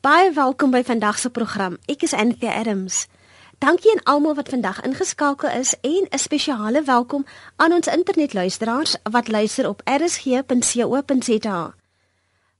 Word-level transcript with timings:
Baie 0.00 0.32
welkom 0.32 0.70
by 0.72 0.80
vandag 0.80 1.18
se 1.20 1.28
program. 1.28 1.74
Ek 1.84 2.06
is 2.06 2.14
Anthea 2.16 2.54
Adams. 2.56 3.02
Dankie 3.60 3.90
aan 3.92 4.00
almal 4.08 4.34
wat 4.38 4.48
vandag 4.48 4.78
ingeskakel 4.80 5.50
is 5.58 5.74
en 5.80 6.06
'n 6.08 6.18
spesiale 6.18 6.82
welkom 6.82 7.26
aan 7.56 7.72
ons 7.72 7.86
internetluisteraars 7.86 8.96
wat 9.10 9.28
luister 9.28 9.68
op 9.68 9.82
rsg.co.za. 9.84 11.74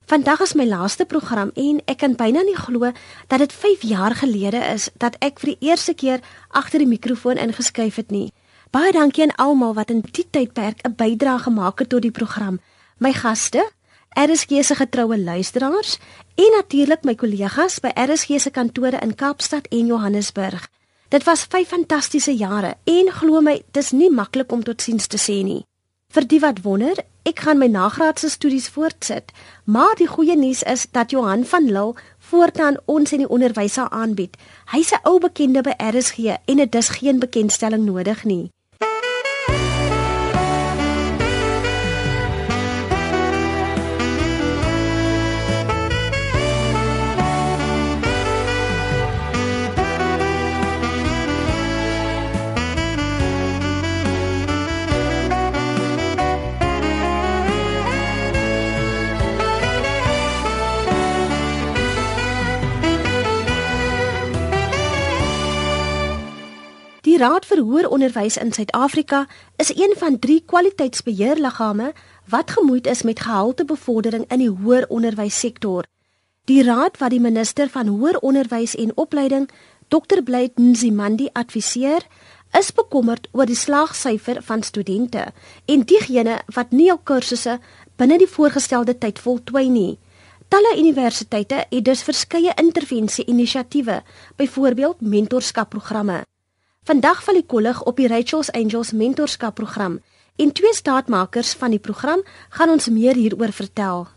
Vandag 0.06 0.40
is 0.40 0.53
my 0.53 0.66
laaste 0.66 1.04
program 1.04 1.50
en 1.54 1.80
ek 1.84 1.98
kan 1.98 2.14
byna 2.14 2.42
nie 2.42 2.56
glo 2.56 2.92
dat 3.27 3.39
dit 3.39 3.52
5 3.52 3.82
jaar 3.82 4.14
gelede 4.14 4.61
is 4.75 4.91
dat 4.96 5.16
ek 5.18 5.41
vir 5.41 5.57
die 5.57 5.68
eerste 5.68 5.95
keer 5.95 6.20
agter 6.48 6.79
die 6.79 6.88
mikrofoon 6.88 7.36
ingeskuif 7.36 7.96
het 7.96 8.11
nie. 8.11 8.32
Baie 8.70 8.93
dankie 8.93 9.22
aan 9.22 9.36
almal 9.36 9.75
wat 9.75 9.91
in 9.91 10.00
die 10.00 10.30
tydperk 10.30 10.84
'n 10.84 10.95
bydrae 10.95 11.38
gemaak 11.38 11.79
het 11.79 11.88
tot 11.88 12.02
die 12.02 12.11
program. 12.11 12.61
My 12.98 13.12
gaste, 13.12 13.70
RSG 14.18 14.64
se 14.64 14.74
getroue 14.74 15.18
luisteraars 15.18 15.98
en 16.34 16.50
natuurlik 16.56 17.04
my 17.04 17.14
kollegas 17.14 17.79
by 17.80 17.92
RSG 17.95 18.40
se 18.40 18.50
kantore 18.50 18.98
in 18.98 19.14
Kaapstad 19.14 19.68
en 19.70 19.87
Johannesburg. 19.87 20.68
Dit 21.09 21.24
was 21.24 21.45
vyf 21.46 21.68
fantastiese 21.68 22.34
jare 22.34 22.74
en 22.84 23.12
glo 23.12 23.41
my, 23.41 23.62
dis 23.70 23.91
nie 23.91 24.10
maklik 24.10 24.52
om 24.52 24.62
totsiens 24.66 25.06
te 25.06 25.18
sê 25.18 25.41
nie. 25.46 25.62
Vir 26.10 26.27
die 26.27 26.41
wat 26.42 26.62
wonder, 26.66 26.98
ek 27.23 27.45
gaan 27.46 27.62
my 27.62 27.68
nagraadse 27.70 28.32
studies 28.34 28.68
voortsit, 28.74 29.30
maar 29.65 29.95
die 29.95 30.10
goeie 30.10 30.34
nuus 30.37 30.65
is 30.66 30.88
dat 30.90 31.15
Johan 31.15 31.45
van 31.45 31.70
Lille 31.70 31.95
voortaan 32.18 32.82
ons 32.87 33.12
in 33.15 33.23
die 33.23 33.30
onderwys 33.30 33.79
sal 33.79 33.90
aanbied. 33.95 34.34
Hy's 34.74 34.90
'n 34.92 35.06
ou 35.06 35.20
bekende 35.20 35.62
by 35.62 35.74
RSG 35.79 36.34
en 36.46 36.56
dit 36.56 36.74
is 36.74 36.88
geen 36.88 37.18
bekendstelling 37.18 37.84
nodig 37.84 38.24
nie. 38.24 38.51
Raad 67.21 67.44
vir 67.44 67.60
Hoër 67.60 67.87
Onderwys 67.93 68.38
in 68.41 68.49
Suid-Afrika 68.56 69.26
is 69.60 69.69
een 69.76 69.93
van 70.00 70.19
drie 70.19 70.38
kwaliteitsbeheerliggame 70.47 71.91
wat 72.32 72.50
gemoeid 72.50 72.87
is 72.87 73.03
met 73.03 73.21
gehaltebevordering 73.21 74.25
in 74.32 74.41
die 74.41 74.49
hoër 74.49 74.87
onderwyssektor. 74.88 75.84
Die 76.48 76.62
raad 76.65 76.97
wat 76.97 77.12
die 77.12 77.21
minister 77.21 77.69
van 77.69 77.91
Hoër 77.93 78.16
Onderwys 78.25 78.72
en 78.76 78.94
Opleiding, 78.97 79.50
Dr. 79.88 80.22
Blyd 80.25 80.56
Nzimandi 80.56 81.28
adviseer, 81.32 82.06
is 82.56 82.72
bekommerd 82.72 83.28
oor 83.37 83.44
die 83.53 83.59
slaagsyfer 83.59 84.41
van 84.43 84.62
studente 84.62 85.26
en 85.66 85.84
diegene 85.84 86.41
wat 86.56 86.72
nie 86.72 86.88
hul 86.88 87.03
kursusse 87.04 87.59
binne 88.00 88.16
die 88.16 88.32
voorgestelde 88.38 88.97
tyd 88.97 89.21
voltooi 89.21 89.69
nie. 89.69 89.98
Talle 90.48 90.72
universiteite 90.78 91.66
het 91.69 91.84
dus 91.84 92.03
verskeie 92.03 92.56
intervensie-inisiatiewe, 92.56 94.00
byvoorbeeld 94.41 95.00
mentorskapprogramme. 95.00 96.22
Vandag 96.91 97.21
val 97.22 97.37
die 97.38 97.47
kollig 97.47 97.78
op 97.87 98.00
die 98.00 98.09
Rachel's 98.10 98.49
Angels 98.50 98.88
mentorskap 98.91 99.55
program 99.60 100.00
en 100.43 100.50
twee 100.59 100.72
staatmakers 100.75 101.53
van 101.55 101.71
die 101.71 101.78
program 101.78 102.25
gaan 102.56 102.72
ons 102.72 102.88
meer 102.91 103.15
hieroor 103.15 103.53
vertel. 103.55 104.09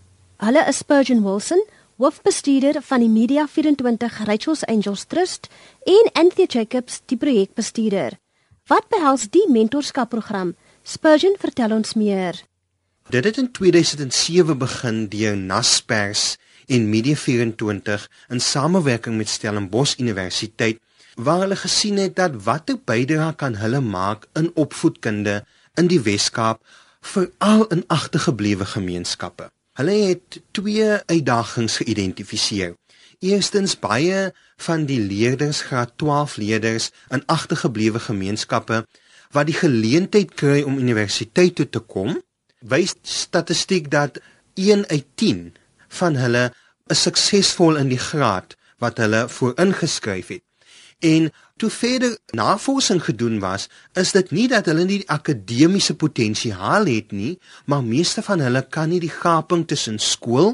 Hulle 0.41 0.63
is 0.71 0.79
Spurgeon 0.81 1.21
Wilson, 1.21 1.59
hoofbestuurder 2.01 2.79
van 2.81 3.03
die 3.05 3.11
Media 3.13 3.43
24 3.45 4.17
Rachel's 4.25 4.63
Angels 4.65 5.03
Trust 5.05 5.51
en 5.85 6.09
Anthony 6.17 6.47
Jacobs, 6.49 7.03
die 7.05 7.17
projekbestuurder. 7.21 8.17
Wat 8.65 8.89
behels 8.89 9.27
die 9.29 9.45
mentorskap 9.53 10.09
program? 10.09 10.55
Spurgeon, 10.81 11.37
vertel 11.37 11.75
ons 11.77 11.93
meer. 11.93 12.41
Dit 13.13 13.29
het 13.29 13.37
in 13.37 13.51
2007 13.53 14.57
begin 14.57 15.05
deur 15.13 15.37
Naspers 15.37 16.39
en 16.65 16.89
Media 16.89 17.21
24 17.21 18.09
in 18.33 18.41
samewerking 18.41 19.21
met 19.21 19.29
Stellenbosch 19.29 19.99
Universiteit 20.01 20.81
waar 21.15 21.39
hulle 21.45 21.55
gesien 21.55 21.97
het 21.97 22.15
dat 22.15 22.43
watter 22.43 22.77
bydrae 22.85 23.33
kan 23.35 23.55
hulle 23.61 23.81
maak 23.81 24.25
in 24.39 24.51
opvoedkunde 24.53 25.43
in 25.79 25.87
die 25.87 26.01
Wes-Kaap 26.01 26.61
veral 27.01 27.65
in 27.75 27.83
agtergeblewe 27.87 28.65
gemeenskappe. 28.65 29.49
Hulle 29.77 29.91
het 29.91 30.41
twee 30.51 30.89
uitdagings 31.05 31.77
geïdentifiseer. 31.81 32.75
Eerstens 33.19 33.75
baie 33.79 34.31
van 34.65 34.85
die 34.85 34.99
leerders 34.99 35.61
graad 35.69 35.97
12 35.97 36.37
leerders 36.37 36.91
in 37.09 37.23
agtergeblewe 37.25 37.99
gemeenskappe 37.99 38.83
wat 39.33 39.49
die 39.49 39.57
geleentheid 39.57 40.35
kry 40.37 40.61
om 40.61 40.77
universiteit 40.77 41.55
toe 41.55 41.69
te 41.69 41.79
kom, 41.79 42.19
wys 42.61 42.93
statistiek 43.01 43.89
dat 43.91 44.19
1 44.53 44.85
uit 44.87 45.05
10 45.15 45.45
van 45.99 46.15
hulle 46.15 46.51
is 46.93 47.01
suksesvol 47.07 47.79
in 47.81 47.89
die 47.89 48.01
graad 48.01 48.57
wat 48.83 48.99
hulle 49.01 49.25
vooringeskryf 49.29 50.27
het. 50.35 50.43
En 51.03 51.31
toe 51.59 51.69
verder 51.69 52.17
navorsing 52.31 53.03
gedoen 53.03 53.39
was, 53.39 53.67
is 53.93 54.11
dit 54.15 54.29
nie 54.31 54.45
dat 54.47 54.69
hulle 54.71 54.85
nie 54.87 55.01
die 55.01 55.11
akademiese 55.11 55.95
potensiaal 55.99 56.87
het 56.87 57.11
nie, 57.11 57.33
maar 57.67 57.83
meeste 57.83 58.21
van 58.23 58.39
hulle 58.39 58.61
kan 58.71 58.87
nie 58.89 59.01
die 59.03 59.11
gaping 59.11 59.65
tussen 59.67 59.99
skool 59.99 60.53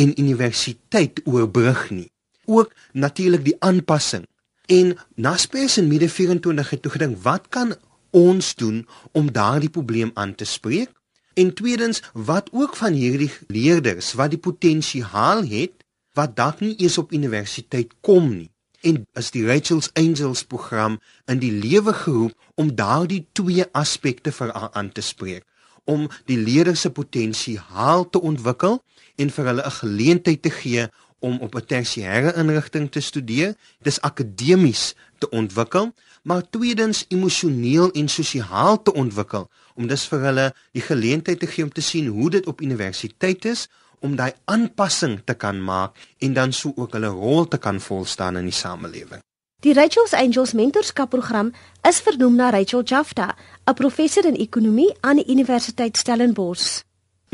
en 0.00 0.14
universiteit 0.16 1.20
oorbrug 1.28 1.82
nie. 1.92 2.08
Ook 2.48 2.72
natuurlik 2.92 3.44
die 3.44 3.56
aanpassing. 3.58 4.24
En 4.72 4.94
Naspers 5.20 5.76
in 5.82 5.90
Mede 5.90 6.08
24 6.08 6.70
het 6.70 6.82
toe 6.82 6.92
gedink, 6.94 7.18
wat 7.22 7.50
kan 7.52 7.74
ons 8.16 8.54
doen 8.56 8.86
om 9.12 9.28
daardie 9.32 9.70
probleem 9.70 10.10
aan 10.14 10.32
te 10.34 10.48
spreek? 10.48 10.94
En 11.34 11.52
tweedens, 11.54 12.00
wat 12.14 12.48
ook 12.52 12.76
van 12.76 12.96
hierdie 12.96 13.30
leerders 13.52 14.14
wat 14.16 14.32
die 14.32 14.40
potensiaal 14.40 15.44
het 15.44 15.76
wat 16.16 16.32
dalk 16.36 16.64
nie 16.64 16.74
eens 16.80 16.98
op 16.98 17.12
universiteit 17.12 17.92
kom 18.00 18.32
nie 18.32 18.49
en 18.80 19.06
is 19.18 19.30
die 19.30 19.44
Rachel's 19.46 19.90
Angels 19.94 20.44
program 20.44 20.98
in 21.26 21.40
die 21.42 21.52
lewe 21.52 21.92
geroep 21.92 22.34
om 22.54 22.74
daardie 22.74 23.26
twee 23.32 23.64
aspekte 23.72 24.32
vir 24.32 24.52
aan 24.52 24.92
te 24.92 25.04
spreek. 25.04 25.44
Om 25.84 26.08
die 26.26 26.38
leerders 26.38 26.80
se 26.80 26.90
potensiaal 26.90 28.08
te 28.10 28.20
ontwikkel 28.20 28.82
en 29.16 29.30
vir 29.30 29.44
hulle 29.44 29.66
'n 29.66 29.78
geleentheid 29.82 30.42
te 30.42 30.50
gee 30.50 30.88
om 31.18 31.38
op 31.38 31.54
'n 31.54 31.66
tersiêre 31.66 32.36
inrigting 32.36 32.90
te 32.90 33.00
studeer 33.00 33.54
dis 33.82 34.00
akademies 34.00 34.94
te 35.18 35.28
ontwikkel 35.30 35.92
maar 36.22 36.50
tweedens 36.50 37.04
emosioneel 37.08 37.90
en 37.90 38.08
sosiaal 38.08 38.82
te 38.82 38.92
ontwikkel. 38.92 39.48
Om 39.74 39.86
dis 39.86 40.04
vir 40.08 40.24
hulle 40.28 40.46
die 40.76 40.84
geleentheid 40.84 41.40
te 41.40 41.46
gee 41.46 41.64
om 41.64 41.72
te 41.72 41.84
sien 41.84 42.06
hoe 42.06 42.30
dit 42.30 42.46
op 42.46 42.60
universiteit 42.60 43.44
is 43.44 43.68
om 44.00 44.16
daai 44.16 44.32
aanpassing 44.44 45.20
te 45.24 45.34
kan 45.34 45.60
maak 45.64 45.96
en 46.18 46.32
dan 46.34 46.52
sou 46.52 46.72
ook 46.76 46.92
hulle 46.96 47.12
rol 47.14 47.48
te 47.48 47.58
kan 47.58 47.80
volstaan 47.80 48.36
in 48.36 48.48
die 48.48 48.56
samelewing. 48.56 49.22
Die 49.60 49.74
Rachel's 49.76 50.14
Angels 50.16 50.54
mentorskapprogram 50.56 51.50
is 51.88 52.00
vernoem 52.00 52.38
na 52.38 52.48
Rachel 52.50 52.82
Jafta, 52.82 53.36
'n 53.68 53.74
professor 53.74 54.24
in 54.24 54.36
ekonomie 54.36 54.94
aan 55.00 55.16
die 55.16 55.28
Universiteit 55.28 55.96
Stellenbosch. 55.96 56.80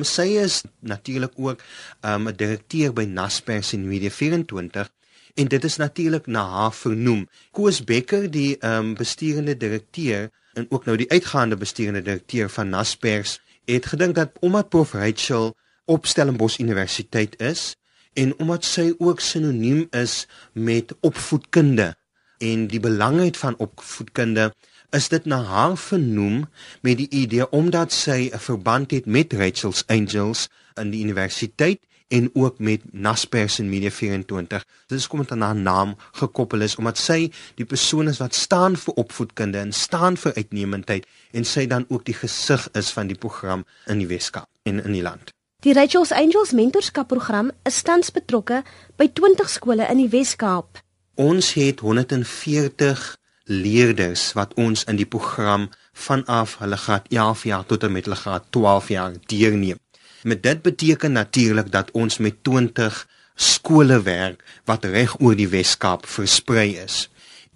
Sy 0.02 0.26
is 0.42 0.62
natuurlik 0.80 1.32
ook 1.36 1.62
um, 2.02 2.26
'n 2.26 2.26
um, 2.26 2.36
direkteur 2.36 2.92
by 2.92 3.04
Naspers 3.04 3.72
en 3.72 3.88
Media 3.88 4.10
24 4.10 4.90
en 5.34 5.48
dit 5.48 5.64
is 5.64 5.76
natuurlik 5.76 6.26
na 6.26 6.42
haar 6.48 6.72
vernoem. 6.72 7.28
Koos 7.50 7.84
Becker, 7.84 8.30
die 8.30 8.56
um, 8.60 8.94
besturende 8.94 9.56
direkteur 9.56 10.30
en 10.54 10.66
ook 10.68 10.84
nou 10.84 10.96
die 10.96 11.10
uitgaande 11.10 11.56
besturende 11.56 12.02
direkteur 12.02 12.50
van 12.50 12.68
Naspers, 12.68 13.40
het 13.64 13.86
gedink 13.86 14.14
dat 14.14 14.30
omdat 14.40 14.68
Prof 14.68 14.92
Rachel 14.92 15.54
op 15.86 16.06
Stellenbosch 16.06 16.58
Universiteit 16.58 17.40
is 17.40 17.74
en 18.12 18.34
omdat 18.38 18.64
sy 18.64 18.92
ook 18.98 19.20
sinoniem 19.20 19.86
is 19.90 20.26
met 20.52 20.94
opvoedkunde 21.00 21.94
en 22.38 22.66
die 22.68 22.80
belangrikheid 22.80 23.36
van 23.36 23.58
opvoedkunde 23.58 24.50
is 24.96 25.08
dit 25.08 25.24
na 25.24 25.42
haar 25.42 25.76
vernoem 25.76 26.44
met 26.86 27.00
die 27.00 27.08
idee 27.10 27.48
omdat 27.50 27.92
sy 27.92 28.30
'n 28.32 28.38
verband 28.38 28.90
het 28.90 29.06
met 29.06 29.32
Rachel's 29.32 29.84
Angels 29.86 30.48
in 30.74 30.90
die 30.90 31.02
universiteit 31.04 31.80
en 32.08 32.30
ook 32.32 32.58
met 32.58 32.92
Naspers 32.92 33.58
en 33.58 33.68
Media 33.68 33.90
24. 33.90 34.64
Dit 34.86 34.98
is 34.98 35.06
kom 35.06 35.20
dit 35.20 35.30
aan 35.30 35.40
haar 35.40 35.56
naam 35.56 35.96
gekoppel 36.12 36.60
is 36.60 36.76
omdat 36.76 36.98
sy 36.98 37.32
die 37.54 37.66
persoon 37.66 38.08
is 38.08 38.18
wat 38.22 38.34
staan 38.34 38.76
vir 38.76 38.94
opvoedkunde 38.94 39.58
en 39.58 39.72
staan 39.72 40.16
vir 40.16 40.34
uitnemendheid 40.34 41.06
en 41.32 41.44
sy 41.44 41.66
dan 41.66 41.84
ook 41.88 42.04
die 42.04 42.14
gesig 42.14 42.68
is 42.72 42.90
van 42.90 43.06
die 43.06 43.18
program 43.18 43.66
in 43.86 43.98
die 43.98 44.06
Weskaap 44.06 44.48
en 44.62 44.84
in 44.84 44.92
die 44.92 45.02
land. 45.02 45.35
Die 45.66 45.72
Rachel's 45.74 46.12
Angels 46.12 46.52
mentorskapprogram 46.54 47.48
is 47.66 47.80
tans 47.82 48.12
betrokke 48.14 48.60
by 49.00 49.08
20 49.18 49.48
skole 49.50 49.88
in 49.90 49.98
die 49.98 50.12
Wes-Kaap. 50.12 50.78
Ons 51.18 51.48
het 51.58 51.82
140 51.82 53.02
leerders 53.50 54.28
wat 54.38 54.54
ons 54.62 54.84
in 54.86 55.00
die 55.00 55.08
program 55.10 55.64
vanaf 56.06 56.54
hulle 56.60 56.78
graad 56.78 57.10
11 57.10 57.42
jaar 57.50 57.66
tot 57.66 57.82
en 57.82 57.96
met 57.96 58.06
hulle 58.06 58.20
graad 58.20 58.46
12 58.54 58.92
jaar 58.94 59.18
deelneem. 59.26 59.82
Met 60.22 60.44
dit 60.46 60.62
beteken 60.62 61.18
natuurlik 61.18 61.74
dat 61.74 61.90
ons 61.98 62.20
met 62.22 62.38
20 62.46 63.02
skole 63.34 63.98
werk 64.06 64.46
wat 64.70 64.86
reg 64.86 65.18
oor 65.18 65.34
die 65.34 65.50
Wes-Kaap 65.50 66.06
versprei 66.06 66.76
is. 66.78 67.08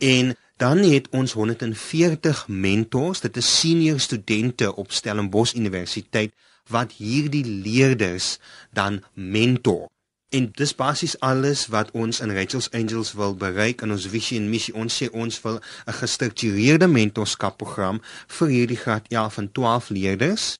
En 0.02 0.34
dan 0.58 0.82
het 0.82 1.06
ons 1.14 1.38
140 1.38 2.48
mentors, 2.48 3.22
dit 3.22 3.36
is 3.38 3.56
senior 3.60 4.02
studente 4.02 4.74
op 4.74 4.90
Stellenbosch 4.90 5.54
Universiteit 5.54 6.34
wat 6.70 6.96
hierdie 6.98 7.44
leerders 7.44 8.38
dan 8.72 9.02
mentor. 9.14 9.88
En 10.30 10.46
dis 10.54 10.74
basies 10.78 11.16
alles 11.26 11.66
wat 11.74 11.90
ons 11.90 12.20
in 12.22 12.30
Rachel's 12.30 12.70
Angels 12.70 13.12
wil 13.18 13.34
bereik 13.34 13.82
in 13.82 13.90
ons 13.90 14.06
visie 14.06 14.38
en 14.38 14.46
missie. 14.50 14.74
Ons 14.74 15.02
sê 15.02 15.10
ons 15.10 15.40
wil 15.42 15.58
'n 15.86 15.92
gestruktureerde 15.92 16.86
mentorskapprogram 16.86 18.00
vir 18.38 18.48
hierdie 18.48 18.78
graad 18.78 19.06
ja 19.10 19.28
van 19.28 19.52
12 19.52 19.90
leerders 19.90 20.58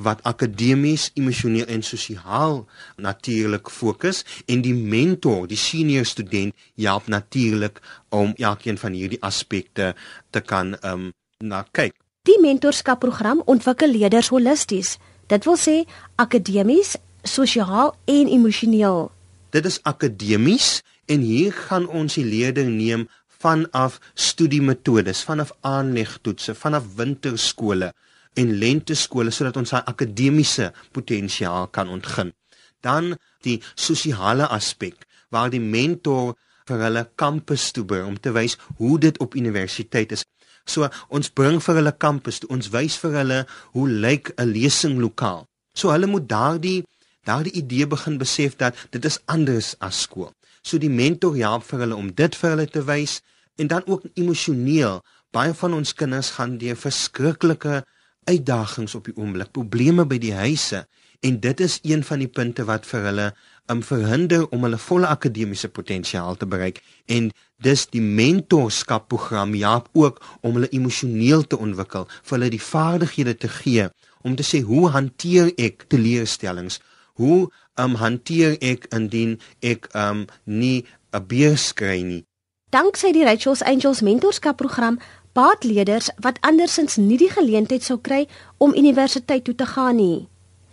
wat 0.00 0.22
akademies, 0.22 1.10
emosioneel 1.14 1.66
en 1.66 1.82
sosiaal 1.82 2.66
natuurlik 2.96 3.68
fokus 3.70 4.24
en 4.46 4.62
die 4.64 4.74
mentor, 4.74 5.46
die 5.46 5.60
senior 5.60 6.04
student, 6.08 6.54
help 6.80 7.06
natuurlik 7.06 7.80
om 8.08 8.32
elkeen 8.36 8.78
van 8.78 8.96
hierdie 8.96 9.20
aspekte 9.22 9.94
te 10.30 10.40
kan 10.40 10.76
um 10.82 11.12
na 11.44 11.64
kyk. 11.72 11.94
Die 12.28 12.40
mentorskapprogram 12.40 13.42
ontwikkel 13.48 13.92
leerders 13.92 14.28
holisties. 14.28 14.98
Dit 15.30 15.44
wil 15.46 15.54
sê 15.54 15.76
akademies, 16.18 16.96
sosiaal 17.22 17.92
en 18.10 18.30
emosioneel. 18.34 19.12
Dit 19.54 19.66
is 19.68 19.78
akademies 19.86 20.80
en 21.06 21.22
hier 21.22 21.54
gaan 21.54 21.86
ons 21.86 22.16
die 22.18 22.24
leerding 22.26 22.72
neem 22.74 23.06
vanaf 23.40 24.00
studiemetodes, 24.18 25.22
vanaf 25.28 25.52
aanlegtoetse, 25.62 26.56
vanaf 26.58 26.88
winterskole 26.98 27.92
en 28.34 28.52
lenteskole 28.58 29.30
sodat 29.34 29.60
ons 29.62 29.70
daai 29.70 29.86
akademiese 29.92 30.72
potensiaal 30.98 31.70
kan 31.70 31.88
ontgin. 31.94 32.34
Dan 32.82 33.14
die 33.46 33.60
sosiale 33.78 34.50
aspek 34.50 35.06
waar 35.30 35.50
die 35.54 35.62
mentor 35.62 36.34
vir 36.66 36.84
hulle 36.88 37.06
kampus 37.14 37.70
toe 37.74 37.86
bring 37.86 38.10
om 38.10 38.18
te 38.18 38.34
wys 38.34 38.58
hoe 38.82 38.98
dit 38.98 39.18
op 39.22 39.38
universiteit 39.38 40.18
is. 40.18 40.26
So 40.64 40.88
ons 41.08 41.30
bring 41.30 41.60
vir 41.62 41.80
hulle 41.80 41.92
kampus 41.92 42.40
ons 42.48 42.70
wys 42.74 42.96
vir 43.02 43.16
hulle 43.20 43.38
hoe 43.74 43.88
lyk 43.88 44.32
'n 44.36 44.52
lesinglokaal. 44.52 45.46
So 45.74 45.90
hulle 45.90 46.06
moet 46.06 46.28
daardie 46.28 46.84
daardie 47.24 47.52
idee 47.52 47.86
begin 47.86 48.18
besef 48.18 48.56
dat 48.56 48.74
dit 48.90 49.04
is 49.04 49.18
anders 49.26 49.74
as 49.78 50.00
skool. 50.00 50.32
So 50.62 50.78
die 50.78 50.90
mentor 50.90 51.36
help 51.36 51.64
vir 51.64 51.80
hulle 51.84 51.96
om 51.96 52.12
dit 52.14 52.36
vir 52.36 52.50
hulle 52.50 52.66
te 52.66 52.82
wys 52.84 53.20
en 53.56 53.66
dan 53.66 53.82
ook 53.86 54.02
emosioneel. 54.14 55.00
Baie 55.30 55.54
van 55.54 55.74
ons 55.74 55.94
kinders 55.94 56.30
gaan 56.30 56.58
deur 56.58 56.76
verskriklike 56.76 57.84
uitdagings 58.24 58.94
op 58.94 59.04
die 59.04 59.16
oomblik, 59.16 59.52
probleme 59.52 60.04
by 60.04 60.18
die 60.18 60.34
huise 60.34 60.86
en 61.20 61.40
dit 61.40 61.60
is 61.60 61.78
een 61.82 62.04
van 62.04 62.18
die 62.18 62.28
punte 62.28 62.64
wat 62.64 62.86
vir 62.88 63.06
hulle 63.08 63.26
um 63.70 63.82
verhinder 63.86 64.46
om 64.50 64.64
hulle 64.66 64.78
volle 64.80 65.06
akademiese 65.06 65.68
potensiaal 65.68 66.36
te 66.36 66.46
bereik 66.46 66.80
en 67.06 67.30
dis 67.62 67.84
die 67.92 68.02
mentorskap 68.02 69.08
program 69.12 69.52
help 69.54 69.90
ook 69.92 70.22
om 70.40 70.56
hulle 70.56 70.70
emosioneel 70.74 71.44
te 71.46 71.58
ontwikkel, 71.58 72.08
vir 72.22 72.38
hulle 72.38 72.50
die 72.50 72.62
vaardighede 72.62 73.36
te 73.36 73.50
gee 73.60 73.88
om 74.24 74.36
te 74.36 74.46
sê 74.46 74.62
hoe 74.64 74.88
hanteer 74.92 75.52
ek 75.56 75.86
teleurstellings? 75.92 76.80
Hoe 77.20 77.50
um 77.80 77.94
hanteer 78.00 78.56
ek 78.64 78.88
indien 78.96 79.38
ek 79.60 79.88
um 79.94 80.26
nie 80.44 80.84
'n 81.12 81.26
beurs 81.26 81.72
kry 81.72 82.02
nie? 82.02 82.24
Danksy 82.70 83.12
die 83.12 83.24
Rachel's 83.24 83.62
Angels 83.62 84.00
mentorskap 84.00 84.56
program 84.56 84.98
paadleerders 85.32 86.10
wat 86.22 86.38
andersins 86.40 86.96
nie 86.96 87.18
die 87.18 87.30
geleentheid 87.30 87.82
sou 87.82 87.98
kry 87.98 88.26
om 88.58 88.74
universiteit 88.74 89.44
toe 89.44 89.54
te 89.54 89.66
gaan 89.66 89.96
nie. 89.96 90.28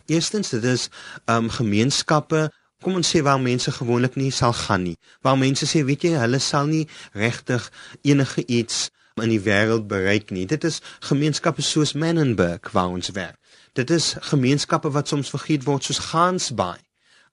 Eerstens 0.07 0.53
dit 0.55 0.63
is 0.63 0.89
um 1.25 1.49
gemeenskappe 1.49 2.47
Kom 2.85 2.93
ons 2.93 3.09
sê 3.09 3.23
waar 3.25 3.39
mense 3.41 3.71
gewoonlik 3.73 4.15
nie 4.21 4.29
sal 4.31 4.53
gaan 4.53 4.83
nie. 4.85 4.97
Waar 5.25 5.37
mense 5.41 5.65
sê, 5.65 5.79
weet 5.81 6.03
jy, 6.05 6.11
hulle 6.21 6.37
sal 6.37 6.67
nie 6.69 6.83
regtig 7.17 7.63
enige 8.05 8.43
iets 8.45 8.91
in 9.17 9.31
die 9.33 9.41
wêreld 9.41 9.87
bereik 9.89 10.29
nie. 10.29 10.45
Dit 10.45 10.67
is 10.67 10.77
gemeenskappe 11.07 11.65
soos 11.65 11.95
Menenberg 11.97 12.69
waar 12.75 12.93
ons 12.93 13.09
werk. 13.17 13.39
Dit 13.73 13.89
is 13.89 14.13
gemeenskappe 14.29 14.93
wat 14.93 15.09
soms 15.09 15.33
vergeet 15.33 15.65
word 15.65 15.89
soos 15.89 16.03
Gansbaai. 16.11 16.77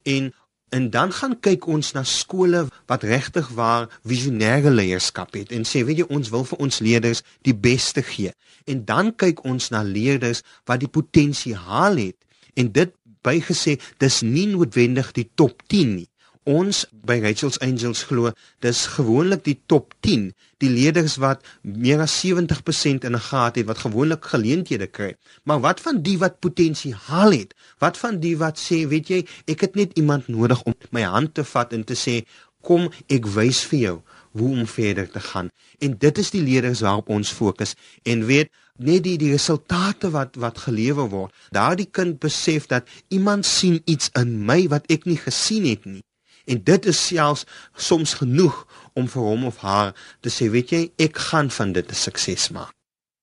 En 0.08 0.32
En 0.74 0.90
dan 0.90 1.12
gaan 1.12 1.36
kyk 1.40 1.66
ons 1.70 1.92
na 1.94 2.02
skole 2.02 2.64
wat 2.90 3.04
regtig 3.06 3.46
waar 3.54 3.84
visionêre 4.02 4.72
leierskap 4.74 5.36
het 5.38 5.52
en 5.54 5.62
sê 5.62 5.84
weet 5.86 6.00
jy 6.02 6.06
ons 6.16 6.32
wil 6.34 6.42
vir 6.48 6.64
ons 6.66 6.78
leerders 6.82 7.20
die 7.46 7.54
beste 7.54 8.02
gee. 8.02 8.32
En 8.66 8.80
dan 8.88 9.12
kyk 9.14 9.44
ons 9.46 9.68
na 9.70 9.84
leerders 9.86 10.42
wat 10.66 10.82
die 10.82 10.90
potensiaal 10.90 12.00
het 12.00 12.18
en 12.54 12.72
dit 12.72 12.94
bygesê 13.24 13.78
dis 14.02 14.22
nie 14.22 14.46
noodwendig 14.50 15.12
die 15.16 15.28
top 15.34 15.62
10 15.72 15.94
nie. 16.00 16.08
Ons 16.44 16.82
by 17.08 17.16
Rachel's 17.24 17.56
Angels 17.64 18.02
glo 18.04 18.34
dis 18.60 18.82
gewoonlik 18.96 19.46
die 19.46 19.56
top 19.72 19.94
10 20.04 20.26
die 20.60 20.68
leerders 20.68 21.16
wat 21.22 21.44
meer 21.64 22.02
as 22.04 22.18
70% 22.20 23.06
in 23.08 23.16
'n 23.16 23.26
graad 23.28 23.56
het 23.56 23.66
wat 23.66 23.84
gewoonlik 23.86 24.24
geleenthede 24.24 24.86
kry. 24.86 25.14
Maar 25.44 25.60
wat 25.60 25.80
van 25.80 26.02
die 26.02 26.18
wat 26.18 26.40
potensiaal 26.40 27.32
het? 27.32 27.54
Wat 27.78 27.96
van 27.96 28.20
die 28.20 28.36
wat 28.36 28.58
sê 28.58 28.86
weet 28.88 29.08
jy 29.08 29.26
ek 29.46 29.60
het 29.60 29.74
net 29.74 29.96
iemand 29.96 30.28
nodig 30.28 30.62
om 30.62 30.74
my 30.90 31.02
hand 31.02 31.34
te 31.34 31.44
vat 31.44 31.72
en 31.72 31.84
te 31.84 31.94
sê 31.94 32.24
kom 32.60 32.90
ek 33.08 33.26
wys 33.26 33.64
vir 33.64 33.78
jou 33.78 33.96
hoe 34.34 34.50
om 34.50 34.66
verder 34.66 35.10
te 35.10 35.20
gaan. 35.20 35.50
En 35.78 35.96
dit 35.98 36.18
is 36.18 36.30
die 36.30 36.42
leerders 36.42 36.80
waarop 36.80 37.08
ons 37.08 37.30
fokus. 37.30 37.74
En 38.02 38.26
weet 38.26 38.50
net 38.78 39.04
die 39.04 39.18
die 39.18 39.30
resultate 39.32 40.10
wat 40.10 40.36
wat 40.36 40.58
gelewer 40.58 41.08
word 41.08 41.32
daardie 41.50 41.90
kind 41.90 42.18
besef 42.18 42.66
dat 42.66 42.88
iemand 43.08 43.46
sien 43.46 43.82
iets 43.84 44.10
in 44.18 44.44
my 44.46 44.68
wat 44.68 44.90
ek 44.90 45.04
nie 45.04 45.20
gesien 45.20 45.66
het 45.66 45.84
nie 45.84 46.02
En 46.44 46.60
dit 46.64 46.86
is 46.86 47.06
selfs 47.06 47.44
soms 47.76 48.14
genoeg 48.20 48.66
om 48.92 49.08
vir 49.08 49.22
hom 49.22 49.44
of 49.48 49.62
haar 49.64 49.94
te 50.20 50.32
sê, 50.32 50.50
weet 50.52 50.72
jy, 50.74 50.82
ek 51.00 51.16
gaan 51.30 51.50
van 51.50 51.72
dit 51.72 51.90
'n 51.90 51.94
sukses 51.94 52.50
maak. 52.50 52.72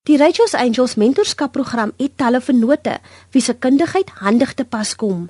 Die 0.09 0.17
Righteous 0.17 0.53
Angels 0.53 0.95
mentorskapprogram 0.95 1.93
het 1.97 2.17
talle 2.17 2.41
vennote 2.41 2.99
wie 3.31 3.41
se 3.41 3.53
kundigheid 3.53 4.09
handig 4.09 4.53
te 4.53 4.65
pas 4.65 4.95
kom. 4.95 5.29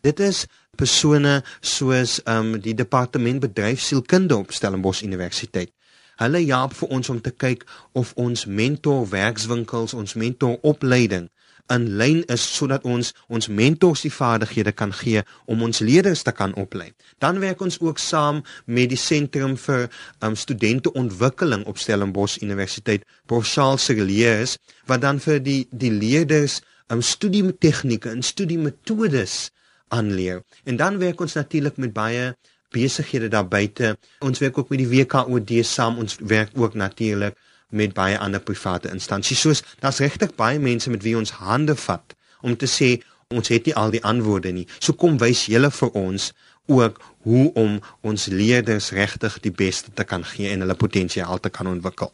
Dit 0.00 0.20
is 0.20 0.46
persone 0.76 1.42
soos 1.60 2.20
ehm 2.24 2.54
um, 2.54 2.60
die 2.60 2.74
departement 2.74 3.40
bedryfsielkunde 3.40 4.36
op 4.36 4.52
Stellenbosch 4.52 5.02
Universiteit. 5.02 5.72
Hulle 6.20 6.44
help 6.44 6.76
vir 6.78 6.96
ons 6.96 7.08
om 7.08 7.20
te 7.20 7.32
kyk 7.32 7.66
of 7.96 8.12
ons 8.20 8.46
mentor 8.46 9.06
werkswinkels, 9.10 9.96
ons 9.96 10.14
mentor 10.20 10.58
opleiding 10.62 11.30
in 11.70 11.86
lyn 12.00 12.22
is 12.34 12.42
sodat 12.56 12.84
ons 12.88 13.12
ons 13.30 13.48
mentors 13.60 14.02
die 14.04 14.12
vaardighede 14.12 14.72
kan 14.76 14.92
gee 15.00 15.22
om 15.50 15.62
ons 15.66 15.82
leerders 15.84 16.24
te 16.26 16.34
kan 16.34 16.54
oplei. 16.58 16.90
Dan 17.22 17.40
werk 17.42 17.62
ons 17.62 17.78
ook 17.80 18.02
saam 18.02 18.42
met 18.66 18.90
die 18.90 18.98
sentrum 18.98 19.56
vir 19.64 19.86
um, 20.24 20.36
studenteontwikkeling 20.36 21.66
op 21.70 21.78
Stellenbosch 21.78 22.40
Universiteit, 22.42 23.06
Prof 23.26 23.46
Charles 23.48 23.86
Segeliers, 23.86 24.58
wat 24.90 25.04
dan 25.06 25.22
vir 25.22 25.40
die 25.44 25.62
die 25.70 25.92
leerders 25.94 26.60
um, 26.90 27.02
studietegnieke 27.02 28.10
en 28.10 28.26
studiemetodes 28.26 29.50
aanleer. 29.90 30.42
En 30.64 30.76
dan 30.78 30.98
werk 31.02 31.20
ons 31.20 31.34
natuurlik 31.38 31.78
met 31.82 31.94
baie 31.94 32.32
besighede 32.70 33.28
daar 33.28 33.48
buite. 33.48 33.96
Ons 34.18 34.38
werk 34.38 34.58
ook 34.58 34.68
met 34.68 34.78
die 34.78 34.88
WKOD 34.88 35.52
saam. 35.66 35.98
Ons 35.98 36.16
werk 36.20 36.50
ook 36.54 36.74
natuurlik 36.74 37.36
met 37.70 37.94
baie 37.94 38.18
ander 38.18 38.40
private 38.40 38.90
instansies. 38.90 39.40
Soos 39.40 39.62
daar's 39.78 39.98
regtig 39.98 40.34
baie 40.34 40.58
mense 40.58 40.90
met 40.90 41.02
wie 41.02 41.16
ons 41.16 41.30
hande 41.30 41.76
vat 41.76 42.16
om 42.40 42.56
te 42.56 42.66
sê 42.66 42.96
ons 43.30 43.48
het 43.48 43.66
nie 43.66 43.74
al 43.74 43.92
die 43.94 44.02
antwoorde 44.04 44.50
nie. 44.52 44.66
So 44.78 44.92
kom 44.98 45.18
wys 45.22 45.46
julle 45.46 45.70
vir 45.70 45.90
ons 45.98 46.32
ook 46.70 46.98
hoe 47.26 47.52
om 47.54 47.78
ons 48.00 48.26
leerders 48.26 48.90
regtig 48.96 49.38
die 49.44 49.54
beste 49.54 49.92
te 49.94 50.04
kan 50.04 50.24
gee 50.24 50.50
en 50.50 50.64
hulle 50.64 50.74
potensiaal 50.74 51.40
te 51.40 51.50
kan 51.50 51.66
ontwikkel. 51.70 52.12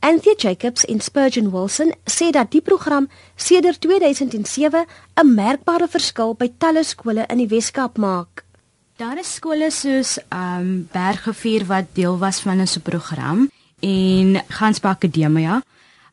Anthea 0.00 0.34
Jacobs 0.36 0.84
en 0.84 1.00
Spurgeon 1.00 1.50
Wilson 1.50 1.94
sê 2.04 2.30
dat 2.30 2.50
die 2.50 2.60
program 2.60 3.08
sedert 3.34 3.80
2007 3.80 4.84
'n 5.14 5.34
merkbare 5.34 5.88
verskil 5.88 6.34
by 6.34 6.52
talle 6.58 6.84
skole 6.84 7.24
in 7.28 7.38
die 7.38 7.48
Wes-Kaap 7.48 7.98
maak. 7.98 8.44
Daar 8.96 9.18
is 9.20 9.34
skole 9.36 9.66
soos 9.70 10.14
ehm 10.32 10.60
um, 10.60 10.88
Bergrivier 10.92 11.66
wat 11.68 11.90
deel 11.92 12.14
was 12.18 12.38
van 12.40 12.62
ons 12.64 12.78
program 12.80 13.42
en 13.84 14.38
Gansbaai 14.48 14.94
Akademia 14.94 15.58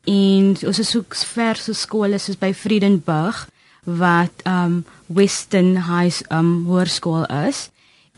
en 0.04 0.50
ons 0.68 0.80
is 0.82 0.90
ook 0.96 1.16
ver 1.16 1.56
so 1.56 1.72
skole 1.72 2.18
soos 2.20 2.36
by 2.36 2.52
Friedenburg 2.52 3.46
wat 3.84 4.44
um 4.44 4.82
Western 5.06 5.80
High 5.88 6.20
um 6.28 6.66
hoërskool 6.68 7.24
is. 7.48 7.70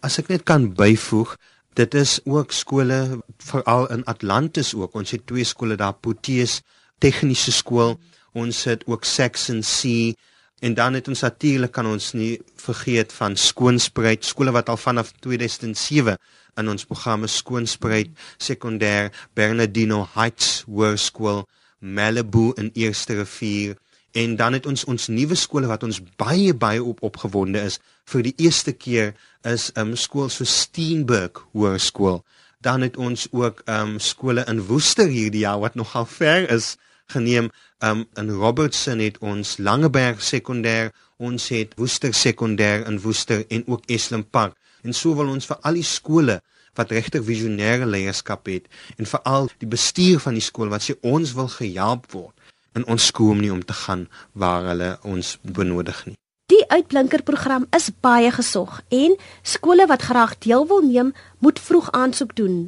As 0.02 0.18
ek 0.18 0.34
net 0.34 0.42
kan 0.42 0.66
byvoeg, 0.74 1.36
dit 1.78 1.94
is 1.94 2.18
ook 2.26 2.50
skole 2.50 3.22
veral 3.38 3.86
in 3.94 4.02
Atlantis 4.10 4.74
ook. 4.74 4.98
Ons 4.98 5.14
het 5.14 5.26
twee 5.30 5.46
skole 5.46 5.78
daar, 5.78 5.94
Poteus 5.94 6.58
Tegniese 6.98 7.54
Skool. 7.54 8.00
Ons 8.34 8.64
het 8.66 8.82
ook 8.90 9.06
Saxon 9.06 9.62
C 9.62 10.18
en 10.60 10.74
dan 10.74 10.94
het 10.96 11.08
ons 11.08 11.20
natuurlik 11.20 11.72
kan 11.72 11.86
ons 11.86 12.12
nie 12.12 12.40
vergeet 12.56 13.12
van 13.12 13.36
Skoonspruit 13.36 14.24
skole 14.24 14.52
wat 14.56 14.68
al 14.68 14.80
vanaf 14.80 15.12
2007 15.20 16.16
in 16.56 16.68
ons 16.68 16.84
programme 16.88 17.28
Skoonspruit 17.28 18.08
Sekondêr, 18.38 19.12
Bernardino 19.34 20.06
Heights 20.14 20.64
Hoërskool, 20.66 21.44
Malibu 21.78 22.52
in 22.56 22.70
Eerste 22.74 23.18
Rivier. 23.20 23.76
En 24.16 24.36
dan 24.36 24.56
het 24.56 24.66
ons 24.66 24.84
ons 24.88 25.08
nuwe 25.12 25.36
skole 25.36 25.68
wat 25.68 25.84
ons 25.84 26.00
baie 26.16 26.54
baie 26.56 26.82
op 26.82 27.02
opgewonde 27.04 27.60
is. 27.60 27.76
Vir 28.08 28.24
die 28.24 28.34
eerste 28.40 28.72
keer 28.72 29.12
is 29.44 29.70
'n 29.74 29.80
um, 29.80 29.96
skool 29.96 30.28
so 30.28 30.44
Steenburg 30.44 31.44
Hoërskool. 31.52 32.24
Dan 32.60 32.80
het 32.80 32.96
ons 32.96 33.28
ook 33.30 33.62
um, 33.68 33.98
skole 33.98 34.44
in 34.48 34.64
Woester 34.66 35.08
hierdie 35.08 35.44
jaar 35.44 35.60
wat 35.60 35.74
nogal 35.74 36.06
ver 36.06 36.50
is 36.50 36.76
geneem. 37.12 37.50
Um, 37.84 38.06
in 38.16 38.30
Robertson 38.30 38.98
het 38.98 39.18
ons 39.18 39.56
Langeberg 39.58 40.22
Sekondêr, 40.22 40.92
ons 41.16 41.48
het 41.52 41.74
Woester 41.76 42.14
Sekondêr 42.14 42.86
in 42.88 43.00
Woester 43.00 43.44
en 43.48 43.66
ook 43.66 43.86
Eslem 43.86 44.24
Park. 44.24 44.56
En 44.82 44.92
so 44.92 45.14
wil 45.14 45.28
ons 45.32 45.46
vir 45.46 45.58
al 45.62 45.80
die 45.80 45.86
skole 45.86 46.40
wat 46.76 46.92
regtig 46.92 47.24
visionêre 47.24 47.88
leierskap 47.88 48.48
het 48.52 48.68
en 48.96 49.08
veral 49.08 49.48
die 49.62 49.70
bestuur 49.70 50.20
van 50.22 50.36
die 50.36 50.44
skool 50.44 50.70
wat 50.72 50.84
sê 50.84 50.96
ons 51.00 51.32
wil 51.38 51.48
gehelp 51.52 52.10
word 52.12 52.36
in 52.76 52.84
ons 52.92 53.08
skool 53.08 53.34
nie 53.40 53.52
om 53.52 53.64
te 53.64 53.76
gaan 53.86 54.04
waar 54.32 54.68
hulle 54.70 54.92
ons 55.08 55.36
benodig 55.42 56.04
nie. 56.06 56.16
Die 56.52 56.62
uitblinkerprogram 56.70 57.66
is 57.74 57.88
baie 58.04 58.30
gesog 58.30 58.78
en 58.94 59.16
skole 59.42 59.88
wat 59.90 60.04
graag 60.06 60.36
deel 60.44 60.66
wil 60.70 60.84
neem, 60.84 61.14
moet 61.42 61.58
vroeg 61.58 61.90
aansoek 61.90 62.36
doen. 62.38 62.58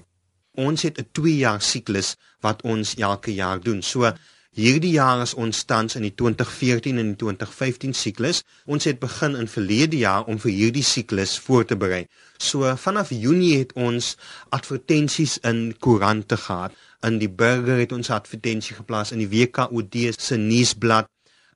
Ons 0.58 0.82
het 0.82 0.98
'n 0.98 1.08
2 1.12 1.36
jaar 1.36 1.62
siklus 1.62 2.16
wat 2.40 2.62
ons 2.62 2.94
elke 2.98 3.34
jaar 3.34 3.60
doen. 3.60 3.82
So 3.82 4.12
Hierdie 4.58 4.96
jaar 4.96 5.20
is 5.22 5.36
ons 5.38 5.60
tans 5.70 5.94
in 5.94 6.02
die 6.02 6.14
2014 6.18 6.96
en 6.98 7.12
die 7.12 7.18
2015 7.20 7.92
siklus. 7.94 8.40
Ons 8.66 8.88
het 8.88 8.98
begin 8.98 9.36
in 9.38 9.46
verlede 9.46 10.00
jaar 10.00 10.26
om 10.26 10.40
vir 10.42 10.50
hierdie 10.50 10.82
siklus 10.82 11.36
voor 11.44 11.66
te 11.68 11.76
berei. 11.78 12.00
So 12.42 12.66
vanaf 12.74 13.12
Junie 13.14 13.52
het 13.60 13.76
ons 13.78 14.16
advertensies 14.50 15.36
in 15.46 15.76
koerante 15.78 16.40
gehad. 16.42 16.74
In 17.06 17.20
die 17.22 17.30
Burger 17.30 17.78
het 17.78 17.94
ons 17.94 18.10
advertensie 18.10 18.74
geplaas 18.80 19.14
in 19.14 19.22
die 19.22 19.30
WKOD 19.30 20.00
se 20.16 20.40
nuusblad 20.42 21.06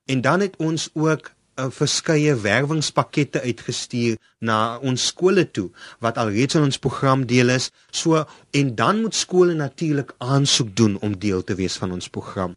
en 0.07 0.23
dan 0.23 0.39
het 0.45 0.55
ons 0.63 0.87
ook 0.93 1.33
uh, 1.57 1.69
verskeie 1.71 2.33
werwingspakkette 2.43 3.41
uitgestuur 3.43 4.17
na 4.39 4.77
ons 4.79 5.07
skole 5.11 5.45
toe 5.51 5.69
wat 6.03 6.17
alreeds 6.21 6.57
in 6.59 6.67
ons 6.67 6.81
program 6.81 7.25
deel 7.29 7.53
is. 7.53 7.69
So 7.91 8.25
en 8.51 8.75
dan 8.75 9.01
moet 9.01 9.15
skole 9.15 9.53
natuurlik 9.53 10.13
aansoek 10.17 10.75
doen 10.75 10.99
om 11.01 11.17
deel 11.19 11.43
te 11.43 11.55
wees 11.59 11.77
van 11.81 11.91
ons 11.91 12.09
program. 12.09 12.55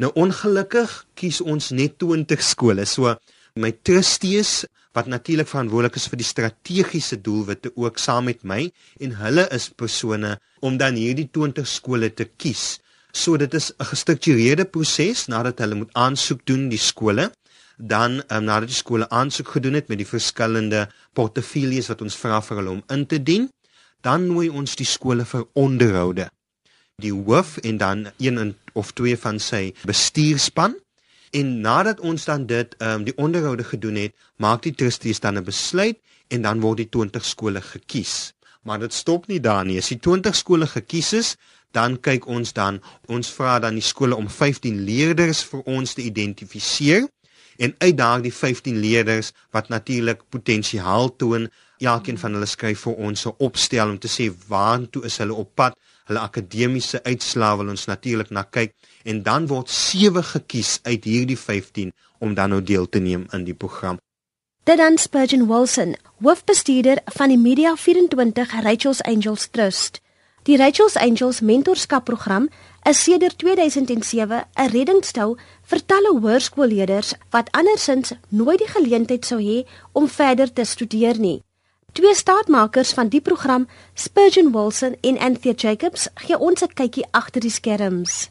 Nou 0.00 0.10
ongelukkig 0.16 0.92
kies 1.14 1.40
ons 1.40 1.70
net 1.76 1.98
20 2.00 2.42
skole. 2.42 2.86
So 2.88 3.16
my 3.54 3.72
trustees 3.84 4.64
wat 4.96 5.06
natuurlik 5.06 5.48
verantwoordelik 5.50 5.98
is 6.00 6.08
vir 6.10 6.18
die 6.18 6.26
strategiese 6.26 7.20
doelwitte 7.22 7.70
ook 7.76 7.98
saam 7.98 8.26
met 8.30 8.42
my 8.42 8.64
en 9.00 9.18
hulle 9.20 9.46
is 9.54 9.68
persone 9.70 10.36
om 10.66 10.78
dan 10.80 10.98
hierdie 10.98 11.28
20 11.30 11.68
skole 11.68 12.10
te 12.10 12.26
kies. 12.36 12.80
So 13.12 13.36
dit 13.36 13.54
is 13.54 13.72
'n 13.78 13.84
gestruktureerde 13.84 14.64
proses 14.64 15.26
nadat 15.26 15.58
hulle 15.58 15.74
moet 15.74 15.94
aansoek 15.94 16.46
doen 16.46 16.68
die 16.68 16.78
skole 16.78 17.30
dan 17.80 18.22
um, 18.28 18.44
nadat 18.44 18.68
die 18.68 18.76
skole 18.76 19.08
aansoek 19.08 19.48
gedoen 19.56 19.74
het 19.74 19.88
met 19.88 19.98
die 19.98 20.08
verskillende 20.08 20.88
portefeuilles 21.12 21.88
wat 21.88 22.02
ons 22.02 22.16
vra 22.16 22.40
vir 22.44 22.60
hulle 22.60 22.76
om 22.78 22.84
in 22.88 23.06
te 23.06 23.22
dien, 23.22 23.48
dan 24.00 24.26
nooi 24.26 24.48
ons 24.48 24.76
die 24.76 24.88
skole 24.88 25.24
vir 25.24 25.46
onderhoude 25.54 26.28
die 27.00 27.12
hoof 27.12 27.56
en 27.56 27.76
dan 27.76 28.06
een 28.18 28.56
of 28.72 28.92
twee 28.92 29.16
van 29.18 29.40
sy 29.40 29.72
bestuurspan. 29.88 30.76
En 31.30 31.60
nadat 31.60 32.00
ons 32.00 32.24
dan 32.24 32.46
dit 32.46 32.74
ehm 32.78 33.00
um, 33.00 33.04
die 33.04 33.16
onderhoude 33.16 33.64
gedoen 33.64 33.94
het, 33.94 34.14
maak 34.36 34.62
die 34.62 34.74
trustees 34.74 35.20
dan 35.20 35.38
'n 35.38 35.44
besluit 35.44 35.98
en 36.28 36.42
dan 36.42 36.60
word 36.60 36.76
die 36.76 36.88
20 36.88 37.24
skole 37.24 37.60
gekies. 37.60 38.32
Maar 38.62 38.78
dit 38.78 38.92
stop 38.92 39.26
nie 39.26 39.40
daar 39.40 39.64
nie. 39.64 39.78
As 39.78 39.88
die 39.88 39.98
20 39.98 40.34
skole 40.36 40.66
gekies 40.66 41.12
is, 41.12 41.36
dan 41.70 42.00
kyk 42.00 42.26
ons 42.26 42.52
dan 42.52 42.82
ons 43.06 43.30
vra 43.30 43.58
dan 43.58 43.74
die 43.74 43.82
skole 43.82 44.16
om 44.16 44.28
15 44.28 44.84
leerders 44.84 45.44
vir 45.44 45.60
ons 45.60 45.94
te 45.94 46.02
identifiseer 46.02 47.08
en 47.60 47.74
uit 47.78 47.96
daardie 47.96 48.32
15 48.32 48.78
leerders 48.80 49.32
wat 49.54 49.68
natuurlik 49.68 50.22
potensiaal 50.32 51.12
toon, 51.16 51.48
elkeen 51.78 52.18
van 52.18 52.36
hulle 52.36 52.48
skryf 52.48 52.86
vir 52.86 52.96
ons 53.08 53.26
'n 53.26 53.34
opstel 53.38 53.88
om 53.88 53.98
te 53.98 54.08
sê 54.08 54.32
waartoe 54.48 55.04
is 55.04 55.18
hulle 55.18 55.34
op 55.34 55.54
pad 55.54 55.76
hulle 56.10 56.18
akademiese 56.18 57.00
uitslae 57.06 57.56
wil 57.56 57.68
ons 57.68 57.86
natuurlik 57.86 58.30
na 58.30 58.42
kyk 58.42 58.74
en 59.04 59.22
dan 59.22 59.46
word 59.46 59.70
7 59.70 60.24
gekies 60.34 60.78
uit 60.82 61.04
hierdie 61.04 61.38
15 61.38 61.92
om 62.18 62.34
dan 62.34 62.50
nou 62.50 62.62
deel 62.62 62.88
te 62.88 62.98
neem 62.98 63.26
in 63.32 63.44
die 63.44 63.54
program. 63.54 63.98
Dit 64.64 64.76
dan 64.76 64.98
Spurgeon 64.98 65.46
Wilson, 65.48 65.96
hoofbestuurder 66.20 66.98
van 67.16 67.28
die 67.28 67.38
Media 67.38 67.76
24 67.76 68.52
Rachel's 68.62 69.00
Angels 69.00 69.48
Trust. 69.50 70.00
Die 70.48 70.56
Rachel's 70.56 70.96
Angels 70.96 71.42
mentorskapprogram 71.42 72.48
is 72.88 73.02
sedert 73.04 73.38
2007 73.38 74.46
'n 74.56 74.70
reddingstou 74.72 75.36
vir 75.62 75.80
talle 75.86 76.12
hoërskoolleerders 76.16 77.12
wat 77.30 77.50
andersins 77.52 78.12
nooit 78.28 78.58
die 78.58 78.72
geleentheid 78.72 79.24
sou 79.24 79.38
hê 79.38 79.66
om 79.92 80.08
verder 80.08 80.52
te 80.52 80.64
studeer 80.64 81.18
nie. 81.18 81.42
Twee 81.92 82.14
staatmakers 82.14 82.92
van 82.92 83.08
die 83.08 83.20
program, 83.20 83.68
Spurgeon 83.94 84.52
Wilson 84.52 84.96
en 85.00 85.18
Anthea 85.18 85.52
Jacobs, 85.52 86.08
gee 86.14 86.38
ons 86.38 86.62
'n 86.62 86.72
kykie 86.74 87.06
agter 87.10 87.40
die 87.40 87.50
skerms. 87.50 88.28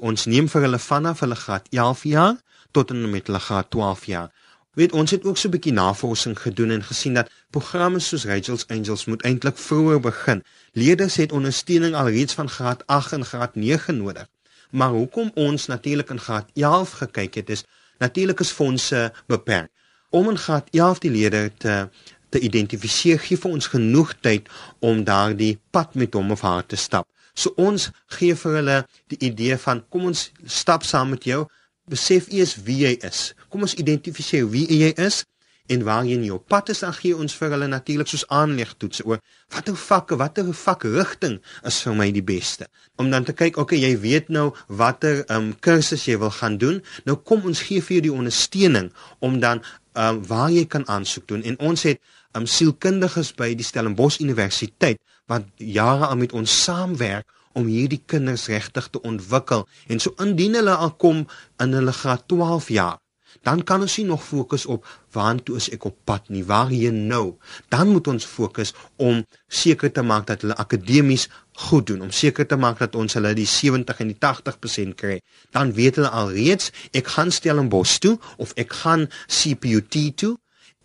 Ons 0.00 0.26
neem 0.26 0.48
vir 0.48 0.62
hulle 0.62 0.78
vanaf 0.78 1.20
hulle 1.20 1.34
graad 1.34 1.66
11 1.70 2.04
jaar 2.04 2.36
tot 2.70 2.90
en 2.90 3.10
met 3.10 3.26
hulle 3.26 3.40
graad 3.40 3.70
12 3.70 4.04
jaar. 4.04 4.30
Weet 4.72 4.92
ons 4.92 5.10
het 5.10 5.24
ook 5.24 5.36
so 5.36 5.48
'n 5.48 5.50
bietjie 5.50 5.72
navorsing 5.72 6.40
gedoen 6.40 6.70
en 6.70 6.82
gesien 6.82 7.14
dat 7.14 7.30
programme 7.50 7.98
soos 7.98 8.24
Rachel's 8.24 8.66
Angels 8.66 9.04
moet 9.04 9.22
eintlik 9.22 9.58
vroeër 9.58 10.00
begin. 10.00 10.42
Leerders 10.72 11.16
het 11.16 11.32
ondersteuning 11.32 11.94
alreeds 11.94 12.34
van 12.34 12.48
graad 12.48 12.86
8 12.86 13.12
en 13.12 13.24
graad 13.24 13.54
9 13.54 13.96
nodig. 13.96 14.26
Maar 14.70 14.90
hoekom 14.90 15.30
ons 15.34 15.66
natuurlik 15.66 16.10
in 16.10 16.20
graad 16.20 16.50
11 16.54 16.90
gekyk 16.90 17.34
het 17.34 17.50
is 17.50 17.64
natuurlik 17.98 18.40
is 18.40 18.50
fondse 18.50 19.12
beperk. 19.26 19.70
Om 20.10 20.28
in 20.28 20.38
graad 20.38 20.68
11 20.70 20.98
die 20.98 21.10
leerders 21.10 21.50
te 21.58 21.88
te 22.28 22.40
identifiseer 22.40 23.18
gee 23.18 23.40
vir 23.40 23.50
ons 23.50 23.66
genoeg 23.66 24.14
tyd 24.20 24.48
om 24.84 25.04
daardie 25.04 25.58
pad 25.70 25.94
met 25.94 26.14
hom 26.14 26.30
of 26.30 26.40
haar 26.40 26.66
te 26.66 26.76
stap. 26.76 27.08
So 27.34 27.54
ons 27.56 27.90
gee 28.18 28.34
vir 28.34 28.58
hulle 28.58 28.78
die 29.12 29.18
idee 29.30 29.56
van 29.62 29.84
kom 29.88 30.10
ons 30.10 30.30
stap 30.44 30.84
saam 30.84 31.14
met 31.14 31.24
jou, 31.24 31.46
besef 31.90 32.28
eers 32.32 32.56
wie 32.66 32.82
jy 32.84 32.94
is. 33.06 33.32
Kom 33.48 33.64
ons 33.66 33.76
identifiseer 33.80 34.48
wie 34.52 34.66
jy 34.70 34.92
is 34.96 35.24
en 35.68 35.82
waar 35.84 36.06
jy 36.08 36.16
in 36.16 36.24
jou 36.24 36.38
pad 36.40 36.70
is, 36.72 36.80
dan 36.80 36.94
gee 36.96 37.16
ons 37.16 37.34
vir 37.36 37.52
hulle 37.52 37.68
natuurlik 37.68 38.08
soos 38.08 38.24
aanlegtoetse 38.32 39.04
oor 39.04 39.20
watter 39.52 39.76
vakke, 39.76 40.16
watter 40.20 40.48
vakrigting 40.56 41.36
is 41.68 41.80
vir 41.84 41.98
my 41.98 42.08
die 42.14 42.24
beste. 42.24 42.68
Om 42.96 43.10
dan 43.12 43.26
te 43.28 43.34
kyk, 43.36 43.58
okay, 43.60 43.80
jy 43.80 43.92
weet 44.00 44.32
nou 44.32 44.50
watter 44.68 45.24
ehm 45.26 45.50
um, 45.50 45.50
kursus 45.64 46.06
jy 46.08 46.16
wil 46.20 46.32
gaan 46.32 46.56
doen. 46.60 46.80
Nou 47.04 47.18
kom 47.20 47.44
ons 47.48 47.66
gee 47.68 47.84
vir 47.84 47.98
jou 47.98 48.06
die 48.08 48.14
ondersteuning 48.16 48.92
om 49.20 49.40
dan 49.44 49.60
ehm 49.94 50.20
um, 50.20 50.22
waar 50.30 50.48
jy 50.54 50.64
kan 50.64 50.88
aansoek 50.88 51.28
doen 51.28 51.44
en 51.44 51.60
ons 51.72 51.84
het 51.84 52.00
um, 52.34 52.46
sielkundiges 52.46 53.34
by 53.36 53.52
die 53.58 53.66
Stellenbosch 53.66 54.20
Universiteit 54.24 55.00
wat 55.28 55.44
jare 55.56 56.08
aan 56.08 56.22
met 56.22 56.32
ons 56.32 56.52
saamwerk 56.64 57.28
om 57.52 57.66
hierdie 57.66 58.02
kinders 58.06 58.46
regtig 58.52 58.88
te 58.92 59.02
ontwikkel. 59.02 59.66
En 59.88 60.00
so 60.00 60.14
indien 60.24 60.54
hulle 60.60 60.74
al 60.74 60.96
kom 60.96 61.26
in 61.62 61.76
hulle 61.78 61.92
graad 61.92 62.26
12 62.28 62.72
jaar 62.76 62.98
dan 63.42 63.62
kan 63.64 63.80
ons 63.80 63.96
nie 63.96 64.06
nog 64.06 64.24
fokus 64.24 64.66
op 64.66 64.86
waantoe 65.12 65.56
is 65.56 65.68
ek 65.74 65.84
op 65.88 65.96
pad 66.08 66.28
nie? 66.32 66.44
Waar 66.44 66.72
jy 66.72 66.90
nou? 66.94 67.38
Dan 67.72 67.92
moet 67.92 68.08
ons 68.10 68.26
fokus 68.26 68.74
om 68.96 69.22
seker 69.48 69.92
te 69.92 70.02
maak 70.02 70.26
dat 70.30 70.42
hulle 70.44 70.56
akademies 70.58 71.28
goed 71.68 71.88
doen 71.90 72.02
om 72.06 72.10
seker 72.14 72.46
te 72.46 72.56
maak 72.56 72.80
dat 72.82 72.96
ons 72.98 73.18
hulle 73.18 73.34
die 73.36 73.46
70 73.48 74.02
en 74.04 74.12
die 74.12 74.18
80% 74.24 74.98
kry. 74.98 75.20
Dan 75.54 75.72
weet 75.76 76.00
hulle 76.00 76.12
alreeds 76.12 76.72
ek 76.96 77.14
gaan 77.14 77.32
Stellenbosch 77.34 77.98
toe 78.04 78.18
of 78.36 78.54
ek 78.56 78.74
gaan 78.82 79.08
CPUT 79.26 79.96
toe. 80.16 80.36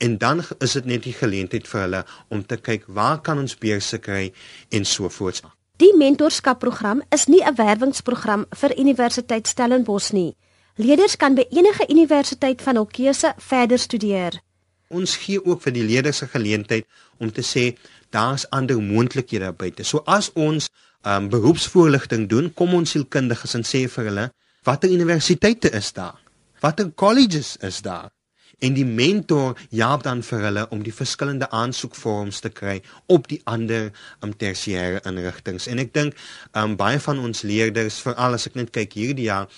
En 0.03 0.17
dan 0.17 0.41
is 0.59 0.73
dit 0.75 0.87
net 0.89 1.03
die 1.05 1.15
geleentheid 1.15 1.67
vir 1.69 1.85
hulle 1.85 2.05
om 2.33 2.41
te 2.45 2.57
kyk 2.57 2.87
waar 2.87 3.21
kan 3.21 3.39
ons 3.39 3.55
beurse 3.59 3.99
kry? 4.03 4.31
en 4.69 4.85
so 4.85 5.09
voort. 5.09 5.43
Die 5.81 5.89
mentorskapprogram 5.97 6.99
is 7.09 7.23
nie 7.25 7.41
'n 7.41 7.55
werwingsprogram 7.55 8.45
vir 8.49 8.77
Universiteit 8.77 9.47
Stellenbosch 9.47 10.11
nie. 10.11 10.35
Leerders 10.75 11.15
kan 11.17 11.33
by 11.35 11.45
enige 11.49 11.85
universiteit 11.89 12.61
van 12.61 12.75
hul 12.75 12.85
keuse 12.85 13.33
verder 13.37 13.79
studeer. 13.79 14.41
Ons 14.89 15.15
gee 15.15 15.45
ook 15.45 15.61
vir 15.61 15.73
die 15.73 15.83
leerders 15.83 16.21
'n 16.21 16.27
geleentheid 16.27 16.85
om 17.17 17.31
te 17.31 17.41
sê 17.41 17.77
daar's 18.09 18.49
ander 18.49 18.81
moontlikhede 18.81 19.51
buite. 19.51 19.83
So 19.83 19.97
as 20.05 20.31
ons 20.33 20.69
um, 21.01 21.29
beroepsvoorligting 21.29 22.29
doen, 22.29 22.53
kom 22.53 22.73
ons 22.73 22.89
sielkundiges 22.89 23.53
en 23.53 23.63
sê 23.63 23.89
vir 23.89 24.05
hulle 24.05 24.31
watter 24.63 24.89
universiteite 24.89 25.71
is 25.71 25.91
daar? 25.93 26.21
Watter 26.59 26.91
colleges 26.95 27.57
is 27.57 27.81
daar? 27.81 28.11
En 28.59 28.75
die 28.77 28.85
mentor 28.85 29.57
help 29.71 30.03
dan 30.03 30.23
vir 30.23 30.45
hulle 30.47 30.65
om 30.69 30.83
die 30.83 30.93
verskillende 30.93 31.49
aansoekvorms 31.49 32.39
te 32.43 32.49
kry 32.49 32.79
op 33.11 33.27
die 33.31 33.41
ander 33.49 33.91
um, 34.21 34.33
tersiêre 34.37 35.01
inrigtinge. 35.09 35.63
En 35.71 35.81
ek 35.83 35.93
dink 35.95 36.17
um, 36.57 36.75
baie 36.79 36.99
van 36.99 37.19
ons 37.19 37.43
leerders, 37.47 38.01
veral 38.03 38.37
as 38.37 38.47
ek 38.49 38.59
net 38.59 38.73
kyk 38.75 38.97
hierdie 38.99 39.29
jaar, 39.29 39.49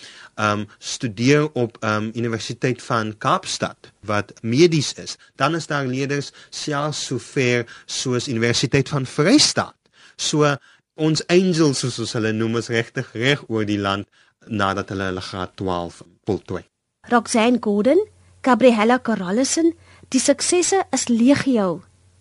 um 0.41 0.65
studeer 0.79 1.47
op 1.53 1.77
um 1.85 2.11
Universiteit 2.15 2.81
van 2.83 3.13
Kaapstad 3.17 3.91
wat 4.05 4.33
medies 4.41 4.93
is. 4.99 5.15
Dan 5.35 5.55
is 5.55 5.67
daar 5.67 5.85
leerders 5.87 6.31
selfs 6.49 7.05
so 7.07 7.19
ver 7.19 7.65
soos 7.85 8.27
Universiteit 8.27 8.89
van 8.89 9.05
Vryheid. 9.05 9.71
So 10.15 10.55
ons 10.95 11.23
angels 11.27 11.79
soos 11.83 11.99
ons 11.99 12.13
hulle 12.15 12.31
noem 12.35 12.59
is 12.61 12.71
regtig 12.71 13.11
reg 13.15 13.43
oor 13.47 13.65
die 13.67 13.79
land 13.79 14.07
nadat 14.47 14.91
hulle 14.93 15.09
hulle 15.09 15.23
graad 15.23 15.55
12 15.59 16.01
voltooi. 16.27 16.63
Roxanne 17.11 17.59
Gordon, 17.61 17.99
Gabriella 18.45 18.99
Carallison, 19.01 19.71
die 20.13 20.19
suksesse 20.21 20.83
is 20.93 21.07
legio. 21.09 21.79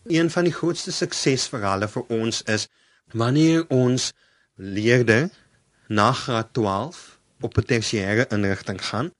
Een 0.08 0.30
van 0.32 0.46
die 0.48 0.54
grootste 0.56 0.92
suksesverhale 0.92 1.84
vir 1.92 2.06
ons 2.16 2.38
is 2.48 2.64
wanneer 3.12 3.66
ons 3.68 4.06
leerders 4.56 5.34
na 5.92 6.06
graad 6.16 6.54
12 6.56 7.02
op 7.44 7.58
'n 7.60 7.66
tersiêre 7.68 8.24
inrigting 8.32 8.80
gaan 8.80 9.10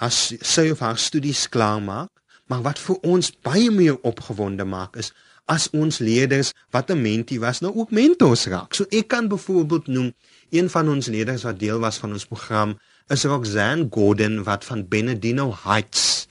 as 0.00 0.32
sy 0.40 0.70
of 0.70 0.80
haar 0.80 0.96
studies 0.96 1.48
klaar 1.48 1.82
maak, 1.82 2.10
maar 2.46 2.62
wat 2.62 2.78
vir 2.78 2.96
ons 3.02 3.32
baie 3.42 3.70
meer 3.70 4.00
opgewonde 4.00 4.64
maak 4.64 4.96
is 4.96 5.12
as 5.44 5.68
ons 5.70 5.98
leerders 5.98 6.52
wat 6.70 6.90
'n 6.90 7.02
mentee 7.02 7.40
was 7.40 7.60
nou 7.60 7.74
ook 7.74 7.90
mentors 7.90 8.46
raak. 8.46 8.74
So 8.74 8.84
ek 8.88 9.08
kan 9.08 9.28
byvoorbeeld 9.28 9.86
noem 9.86 10.14
een 10.50 10.70
van 10.70 10.88
ons 10.88 11.06
leerders 11.06 11.42
wat 11.42 11.58
deel 11.58 11.78
was 11.78 11.98
van 11.98 12.12
ons 12.12 12.26
program 12.26 12.78
is 13.08 13.24
Roxanne 13.24 13.86
Gordon 13.90 14.42
wat 14.44 14.64
van 14.64 14.88
Benedino 14.88 15.54
Heights 15.64 16.27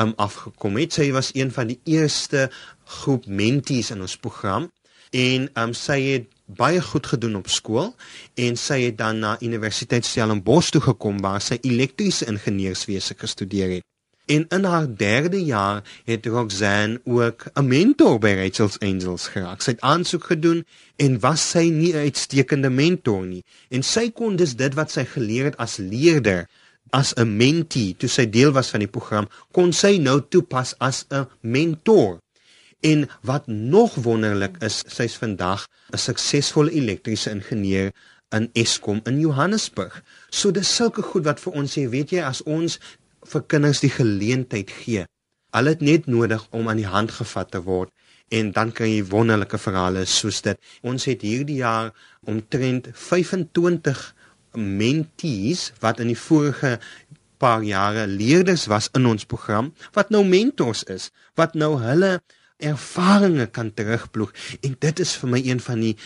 um 0.00 0.12
afgekom 0.16 0.76
het. 0.76 0.92
Sy 0.92 1.10
was 1.12 1.32
een 1.34 1.52
van 1.52 1.66
die 1.72 1.80
eerste 1.84 2.50
groep 2.84 3.26
mentees 3.26 3.90
in 3.90 4.00
ons 4.00 4.16
program 4.16 4.70
en 5.10 5.48
um 5.54 5.74
sy 5.74 6.00
het 6.10 6.30
baie 6.46 6.80
goed 6.80 7.06
gedoen 7.06 7.36
op 7.40 7.48
skool 7.50 7.94
en 8.38 8.56
sy 8.60 8.80
het 8.84 8.98
dan 8.98 9.18
na 9.22 9.36
Universiteit 9.42 10.06
Stellenbosch 10.06 10.70
toe 10.74 10.82
gekom 10.84 11.18
waar 11.24 11.42
sy 11.42 11.58
elektriese 11.62 12.28
ingenieurswese 12.30 13.18
gestudeer 13.18 13.78
het. 13.78 13.86
En 14.26 14.46
in 14.48 14.64
haar 14.64 14.86
derde 14.96 15.44
jaar 15.44 15.82
het 16.04 16.26
Roxanne 16.26 17.00
ook 17.04 17.46
'n 17.54 17.66
mentor 17.66 18.18
by 18.18 18.34
Rachel's 18.34 18.78
Angels 18.78 19.28
geraak. 19.28 19.62
Sy 19.62 19.70
het 19.70 19.80
aansoek 19.80 20.24
gedoen 20.24 20.66
en 20.96 21.20
was 21.20 21.50
sy 21.50 21.70
nie 21.70 21.92
'n 21.92 22.06
uitstekende 22.10 22.70
mentor 22.70 23.26
nie. 23.26 23.44
En 23.68 23.82
sy 23.82 24.10
kon 24.10 24.36
dus 24.36 24.56
dit 24.56 24.74
wat 24.74 24.90
sy 24.90 25.04
geleer 25.04 25.44
het 25.44 25.56
as 25.56 25.76
leerder, 25.76 26.48
as 26.90 27.14
'n 27.14 27.36
mentee, 27.36 27.96
toe 27.96 28.08
sy 28.08 28.26
deel 28.30 28.52
was 28.52 28.70
van 28.70 28.80
die 28.80 28.90
program, 28.90 29.28
kon 29.52 29.72
sy 29.72 29.96
nou 29.98 30.20
toepas 30.28 30.74
as 30.78 31.04
'n 31.10 31.26
mentor. 31.40 32.18
En 32.80 33.08
wat 33.22 33.46
nog 33.46 33.94
wonderlik 33.94 34.56
is, 34.62 34.84
sy's 34.86 35.16
vandag 35.16 35.66
'n 35.92 35.98
suksesvolle 35.98 36.70
elektriese 36.70 37.30
ingenieur 37.30 37.92
in 38.30 38.50
Eskom 38.52 39.00
in 39.04 39.20
Johannesburg. 39.20 40.02
So 40.30 40.50
dis 40.50 40.76
sulke 40.76 41.02
goed 41.02 41.24
wat 41.24 41.40
vir 41.40 41.52
ons 41.52 41.72
sê, 41.78 41.88
weet 41.88 42.10
jy, 42.10 42.22
as 42.22 42.42
ons 42.42 42.78
vir 43.26 43.42
kinders 43.42 43.80
die 43.80 43.90
geleentheid 43.90 44.70
gee, 44.70 45.06
hulle 45.56 45.68
het 45.68 45.80
net 45.80 46.06
nodig 46.06 46.46
om 46.50 46.68
aan 46.68 46.76
die 46.76 46.90
hand 46.90 47.10
gevat 47.10 47.50
te 47.50 47.62
word 47.62 47.90
en 48.34 48.50
dan 48.52 48.72
kan 48.74 48.90
jy 48.90 49.04
wonderlike 49.06 49.58
verhale 49.58 50.02
soos 50.10 50.40
dit. 50.42 50.58
Ons 50.82 51.06
het 51.06 51.22
hierdie 51.22 51.60
jaar 51.62 51.92
omtrent 52.26 52.88
25 52.92 54.02
mentees 54.56 55.70
wat 55.80 56.00
in 56.00 56.12
die 56.12 56.18
vorige 56.18 56.76
paar 57.38 57.62
jare 57.62 58.06
leerders 58.08 58.66
was 58.72 58.88
in 58.96 59.06
ons 59.06 59.26
program 59.28 59.72
wat 59.96 60.10
nou 60.10 60.24
mentors 60.24 60.84
is, 60.92 61.10
wat 61.36 61.54
nou 61.54 61.76
hulle 61.82 62.18
ervarings 62.56 63.52
kan 63.52 63.72
terugploeg 63.76 64.32
en 64.64 64.76
dit 64.80 65.02
is 65.04 65.16
vir 65.20 65.32
my 65.34 65.40
een 65.44 65.60
van 65.60 65.82
die 65.84 65.96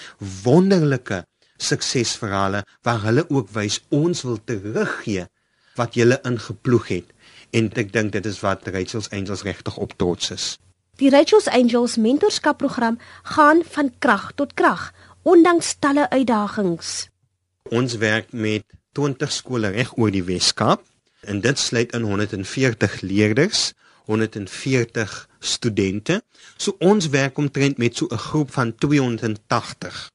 wonderlike 0.42 1.23
suksesverhale 1.61 2.64
waar 2.87 3.04
hulle 3.04 3.26
ook 3.28 3.52
wys 3.54 3.78
ons 3.95 4.25
wil 4.26 4.40
teruggee 4.45 5.28
wat 5.78 5.95
julle 5.95 6.19
ingeploeg 6.26 6.88
het 6.90 7.14
en 7.57 7.71
ek 7.83 7.92
dink 7.95 8.14
dit 8.16 8.26
is 8.26 8.40
wat 8.45 8.66
Rachel's 8.71 9.11
Angels 9.14 9.42
regtig 9.47 9.76
op 9.76 9.95
trots 9.99 10.30
is. 10.35 10.57
Die 11.00 11.11
Rachel's 11.11 11.49
Angels 11.49 11.97
mentorskapprogram 11.97 12.99
gaan 13.35 13.62
van 13.75 13.92
krag 13.99 14.33
tot 14.37 14.54
krag 14.54 14.90
ondanks 15.23 15.75
talle 15.80 16.11
uitdagings. 16.11 17.09
Ons 17.71 17.95
werk 18.03 18.33
met 18.33 18.65
20 18.99 19.31
skole 19.33 19.69
reg 19.71 19.93
oor 19.97 20.11
die 20.11 20.25
Weskaap 20.27 20.83
en 21.31 21.41
dit 21.41 21.59
sluit 21.59 21.93
in 21.95 22.03
140 22.03 23.00
leerders 23.07 23.71
140 24.11 25.29
studente. 25.39 26.23
So 26.57 26.75
ons 26.79 27.09
werk 27.15 27.39
omtrent 27.39 27.79
met 27.79 27.97
so 27.97 28.07
'n 28.11 28.19
groep 28.19 28.50
van 28.50 28.75
280. 28.75 30.11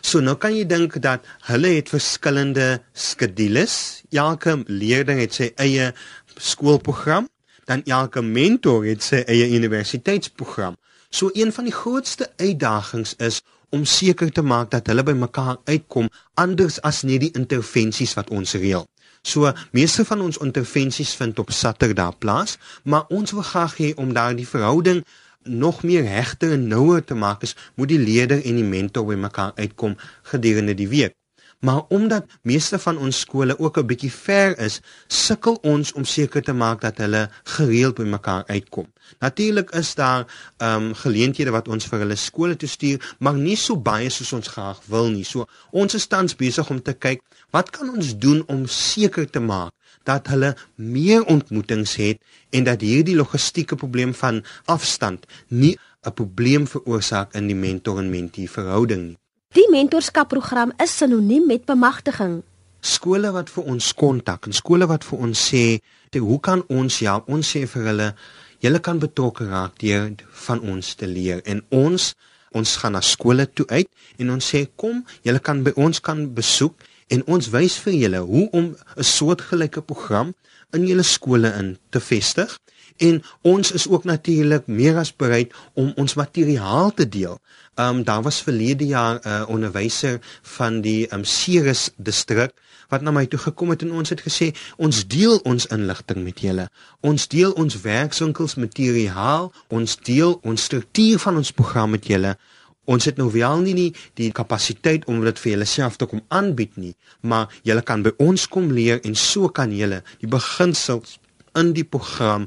So 0.00 0.20
nou 0.20 0.36
kan 0.36 0.56
jy 0.56 0.66
dink 0.66 1.00
dat 1.02 1.24
hulle 1.50 1.68
het 1.68 1.88
verskillende 1.88 2.82
skedules. 2.92 4.02
Elke 4.10 4.62
leerder 4.66 5.16
het 5.16 5.34
sy 5.34 5.52
eie 5.56 5.94
skoolprogram, 6.36 7.28
dan 7.64 7.82
elke 7.84 8.22
mentor 8.22 8.84
het 8.84 9.02
sy 9.02 9.22
eie 9.26 9.50
universiteitsprogram. 9.58 10.76
So 11.10 11.30
een 11.32 11.52
van 11.52 11.64
die 11.64 11.74
grootste 11.74 12.30
uitdagings 12.36 13.14
is 13.16 13.42
om 13.76 13.84
seker 13.84 14.32
te 14.32 14.42
maak 14.42 14.70
dat 14.72 14.88
hulle 14.90 15.04
by 15.06 15.14
mekaar 15.16 15.60
uitkom 15.68 16.08
anders 16.40 16.80
as 16.90 17.02
net 17.04 17.26
die 17.26 17.32
intervensies 17.36 18.14
wat 18.18 18.32
ons 18.32 18.56
reël. 18.56 18.86
So 19.26 19.50
meeste 19.76 20.04
van 20.08 20.22
ons 20.22 20.40
intervensies 20.42 21.12
vind 21.18 21.38
op 21.42 21.52
Saterdag 21.52 22.18
plaas, 22.22 22.56
maar 22.84 23.10
ons 23.12 23.34
wil 23.36 23.46
graag 23.46 23.76
hê 23.82 23.92
om 24.00 24.14
daardie 24.16 24.48
verhouding 24.48 25.02
nog 25.46 25.82
meer 25.82 26.06
hegter 26.06 26.52
en 26.56 26.66
nouer 26.70 27.04
te 27.04 27.14
maak, 27.14 27.42
is, 27.42 27.54
moet 27.74 27.90
die 27.92 28.02
leerder 28.02 28.42
en 28.42 28.58
die 28.58 28.66
mentor 28.66 29.06
by 29.06 29.18
mekaar 29.18 29.52
uitkom 29.58 29.94
gedurende 30.32 30.74
die 30.74 30.88
week. 30.90 31.14
Maar 31.60 31.82
omdat 31.88 32.26
meeste 32.42 32.78
van 32.78 32.98
ons 32.98 33.20
skole 33.20 33.58
ook 33.58 33.78
'n 33.78 33.86
bietjie 33.86 34.12
ver 34.12 34.58
is, 34.58 34.80
sukkel 35.06 35.58
ons 35.62 35.92
om 35.92 36.04
seker 36.04 36.42
te 36.42 36.52
maak 36.52 36.80
dat 36.80 36.98
hulle 36.98 37.30
gereeld 37.42 37.94
by 37.94 38.02
mekaar 38.02 38.44
uitkom. 38.46 38.92
Natuurlik 39.18 39.70
is 39.70 39.94
daar 39.94 40.26
ehm 40.56 40.82
um, 40.82 40.94
geleenthede 40.94 41.50
wat 41.50 41.68
ons 41.68 41.84
vir 41.84 41.98
hulle 41.98 42.16
skole 42.16 42.56
toe 42.56 42.68
stuur, 42.68 43.14
maar 43.18 43.34
nie 43.34 43.56
so 43.56 43.76
baie 43.76 44.10
soos 44.10 44.32
ons 44.32 44.48
graag 44.48 44.80
wil 44.86 45.10
nie. 45.10 45.24
So 45.24 45.46
ons 45.70 45.94
is 45.94 46.06
tans 46.06 46.36
besig 46.36 46.70
om 46.70 46.82
te 46.82 46.92
kyk 46.92 47.22
wat 47.50 47.70
kan 47.70 47.90
ons 47.94 48.18
doen 48.18 48.42
om 48.46 48.66
seker 48.66 49.30
te 49.30 49.40
maak 49.40 49.72
dat 50.04 50.26
hulle 50.26 50.56
meer 50.74 51.24
ontmoetings 51.24 51.96
het 51.96 52.22
en 52.50 52.64
dat 52.64 52.80
hierdie 52.80 53.16
logistieke 53.16 53.76
probleem 53.76 54.14
van 54.14 54.44
afstand 54.64 55.26
nie 55.48 55.78
'n 56.06 56.12
probleem 56.14 56.66
veroorsaak 56.66 57.34
in 57.34 57.46
die 57.46 57.60
mentor 57.66 57.98
en 57.98 58.10
mentee 58.10 58.50
verhouding 58.50 59.02
nie. 59.06 59.18
Die 59.54 59.66
mentorskapprogram 59.70 60.72
is 60.82 60.96
sinoniem 60.98 61.46
met 61.46 61.64
bemagtiging. 61.68 62.40
Skole 62.80 63.30
wat 63.30 63.50
vir 63.54 63.68
ons 63.70 63.92
kontak 63.94 64.48
en 64.48 64.56
skole 64.56 64.88
wat 64.90 65.04
vir 65.06 65.18
ons 65.22 65.42
sê, 65.50 65.78
"Hoe 66.18 66.40
kan 66.40 66.64
ons 66.68 66.98
ja, 66.98 67.22
ons 67.26 67.46
sê 67.54 67.66
vir 67.66 67.82
hulle, 67.82 68.14
julle 68.60 68.80
kan 68.80 68.98
betrokke 68.98 69.46
raak 69.46 69.78
deur 69.78 70.14
van 70.46 70.60
ons 70.60 70.94
te 70.94 71.06
leer." 71.06 71.40
En 71.44 71.62
ons 71.70 72.14
ons 72.52 72.76
gaan 72.76 72.92
na 72.92 73.00
skole 73.00 73.46
toe 73.52 73.66
uit 73.66 73.88
en 74.18 74.30
ons 74.30 74.54
sê, 74.54 74.68
"Kom, 74.76 75.04
julle 75.22 75.38
kan 75.38 75.62
by 75.62 75.72
ons 75.76 76.00
kan 76.00 76.34
besoek 76.34 76.74
en 77.08 77.22
ons 77.26 77.50
wys 77.50 77.78
vir 77.78 77.92
julle 77.92 78.18
hoe 78.18 78.50
om 78.50 78.76
'n 78.96 79.02
soortgelyke 79.02 79.82
program 79.82 80.34
in 80.72 80.86
julle 80.86 81.02
skole 81.02 81.52
in 81.58 81.78
te 81.90 82.00
vestig." 82.00 82.58
En 82.96 83.22
ons 83.42 83.72
is 83.72 83.88
ook 83.88 84.04
natuurlik 84.04 84.66
meer 84.66 84.96
as 84.96 85.16
bereid 85.16 85.52
om 85.74 85.92
ons 85.96 86.14
materiaal 86.14 86.94
te 86.94 87.08
deel. 87.08 87.38
Ehm 87.76 87.96
um, 87.96 88.04
daar 88.04 88.22
was 88.22 88.42
verlede 88.42 88.86
jaar 88.86 89.14
'n 89.14 89.28
uh, 89.28 89.44
onderwyser 89.48 90.18
van 90.42 90.80
die 90.80 91.06
ehm 91.06 91.18
um, 91.18 91.24
Ceres 91.24 91.90
distrik 91.96 92.52
wat 92.88 93.02
na 93.02 93.10
my 93.10 93.26
toe 93.26 93.38
gekom 93.38 93.70
het 93.70 93.82
en 93.82 93.92
ons 93.92 94.08
het 94.08 94.22
gesê 94.22 94.50
ons 94.76 95.06
deel 95.06 95.36
ons 95.44 95.66
inligting 95.66 96.22
met 96.24 96.40
julle. 96.40 96.68
Ons 97.00 97.28
deel 97.28 97.52
ons 97.52 97.80
werkswinkels 97.80 98.54
materiaal, 98.54 99.52
ons 99.68 99.96
deel 99.96 100.38
ons 100.42 100.64
struktuur 100.64 101.18
van 101.18 101.36
ons 101.36 101.52
program 101.52 101.90
met 101.90 102.06
julle. 102.06 102.36
Ons 102.84 103.04
het 103.04 103.16
nou 103.16 103.30
wel 103.32 103.58
nie 103.58 103.74
die, 103.74 103.94
die 104.14 104.32
kapasiteit 104.32 105.04
om 105.04 105.24
dit 105.24 105.38
vir 105.38 105.52
julle 105.52 105.64
self 105.66 105.96
te 105.96 106.06
kom 106.06 106.22
aanbied 106.28 106.76
nie, 106.76 106.94
maar 107.20 107.50
julle 107.62 107.82
kan 107.82 108.02
by 108.06 108.12
ons 108.22 108.46
kom 108.48 108.70
leer 108.70 109.00
en 109.02 109.14
so 109.14 109.48
kan 109.48 109.72
julle 109.74 110.02
die 110.22 110.30
beginsels 110.30 111.18
in 111.58 111.72
die 111.74 111.84
program 111.84 112.46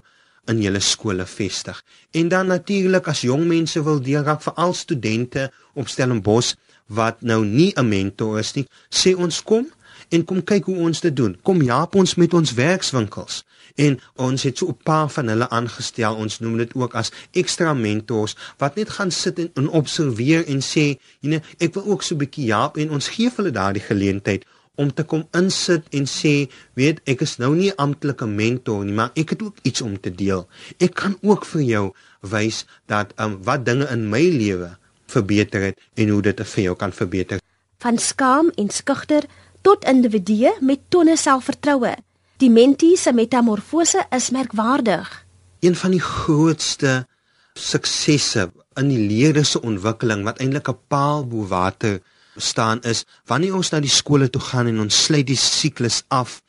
in 0.49 0.61
julle 0.61 0.79
skole 0.79 1.25
vestig. 1.25 1.83
En 2.11 2.27
dan 2.27 2.47
natuurlik 2.47 3.07
as 3.07 3.21
jong 3.21 3.45
mense 3.47 3.83
wil 3.83 4.01
deelraak 4.01 4.41
vir 4.41 4.53
al 4.53 4.73
studente 4.73 5.49
op 5.73 5.87
Stellenbosch 5.87 6.55
wat 6.89 7.21
nou 7.21 7.45
nie 7.45 7.73
'n 7.75 7.87
mentor 7.87 8.39
is 8.39 8.53
nie, 8.53 8.65
sê 8.89 9.15
ons 9.15 9.43
kom 9.43 9.67
en 10.09 10.25
kom 10.25 10.43
kyk 10.43 10.65
hoe 10.65 10.77
ons 10.77 11.01
dit 11.01 11.15
doen. 11.15 11.37
Kom 11.41 11.61
help 11.61 11.95
ons 11.95 12.15
met 12.15 12.33
ons 12.33 12.53
werkswinkels. 12.53 13.43
En 13.75 13.99
ons 14.15 14.43
het 14.43 14.57
so 14.57 14.67
'n 14.67 14.77
paar 14.83 15.09
van 15.09 15.27
hulle 15.27 15.49
aangestel. 15.49 16.15
Ons 16.15 16.39
noem 16.39 16.57
dit 16.57 16.73
ook 16.75 16.93
as 16.95 17.11
ekstra 17.31 17.73
mentors 17.73 18.35
wat 18.57 18.75
net 18.75 18.89
gaan 18.89 19.11
sit 19.11 19.39
en, 19.39 19.51
en 19.53 19.69
observeer 19.69 20.45
en 20.47 20.61
sê, 20.61 20.99
"Jy 21.19 21.29
nee, 21.29 21.41
ek 21.57 21.73
wil 21.73 21.85
ook 21.85 22.03
so 22.03 22.15
'n 22.15 22.17
bietjie 22.17 22.51
help" 22.51 22.77
en 22.77 22.91
ons 22.91 23.07
gee 23.07 23.31
hulle 23.35 23.51
daardie 23.51 23.81
geleentheid 23.81 24.45
om 24.79 24.91
te 24.95 25.03
kom 25.03 25.25
insit 25.35 25.87
en 25.95 26.07
sê, 26.07 26.47
weet, 26.79 27.01
ek 27.11 27.23
is 27.25 27.37
nou 27.41 27.51
nie 27.55 27.69
'n 27.69 27.81
amptelike 27.85 28.25
mentor 28.25 28.85
nie, 28.85 28.95
maar 28.95 29.11
ek 29.15 29.35
het 29.35 29.41
ook 29.43 29.57
iets 29.63 29.81
om 29.81 29.99
te 29.99 30.11
deel. 30.11 30.47
Ek 30.79 30.93
kan 30.95 31.17
ook 31.21 31.45
vir 31.45 31.61
jou 31.61 31.85
wys 32.21 32.65
dat 32.87 33.11
um, 33.19 33.43
wat 33.43 33.65
dinge 33.65 33.87
in 33.91 34.09
my 34.09 34.23
lewe 34.23 34.77
verbeter 35.07 35.61
het 35.61 35.79
en 35.95 36.09
hoe 36.09 36.21
dit 36.21 36.39
vir 36.39 36.63
jou 36.63 36.75
kan 36.75 36.91
verbeter. 36.91 37.39
Van 37.79 37.97
skaam 37.97 38.51
en 38.55 38.69
skugter 38.69 39.23
tot 39.61 39.85
individue 39.85 40.53
met 40.61 40.79
tonne 40.89 41.17
selfvertroue. 41.17 41.95
Die 42.39 42.49
mentee 42.49 42.97
se 42.97 43.11
metamorfose 43.13 44.05
is 44.15 44.29
merkwaardig. 44.29 45.25
Een 45.59 45.75
van 45.75 45.91
die 45.91 46.03
grootste 46.03 47.05
suksesse 47.53 48.51
in 48.79 48.91
die 48.91 49.01
leerders 49.09 49.51
se 49.51 49.61
ontwikkeling 49.61 50.23
wat 50.23 50.39
eintlik 50.39 50.69
'n 50.69 50.79
paal 50.87 51.27
bo 51.27 51.47
water 51.47 51.99
staan 52.41 52.81
is 52.87 53.05
wanneer 53.29 53.55
ons 53.55 53.71
na 53.71 53.79
die 53.83 53.91
skole 53.91 54.29
toe 54.29 54.41
gaan 54.41 54.67
en 54.71 54.85
ons 54.85 55.03
sluit 55.05 55.27
die 55.27 55.39
siklus 55.39 56.03
af 56.07 56.39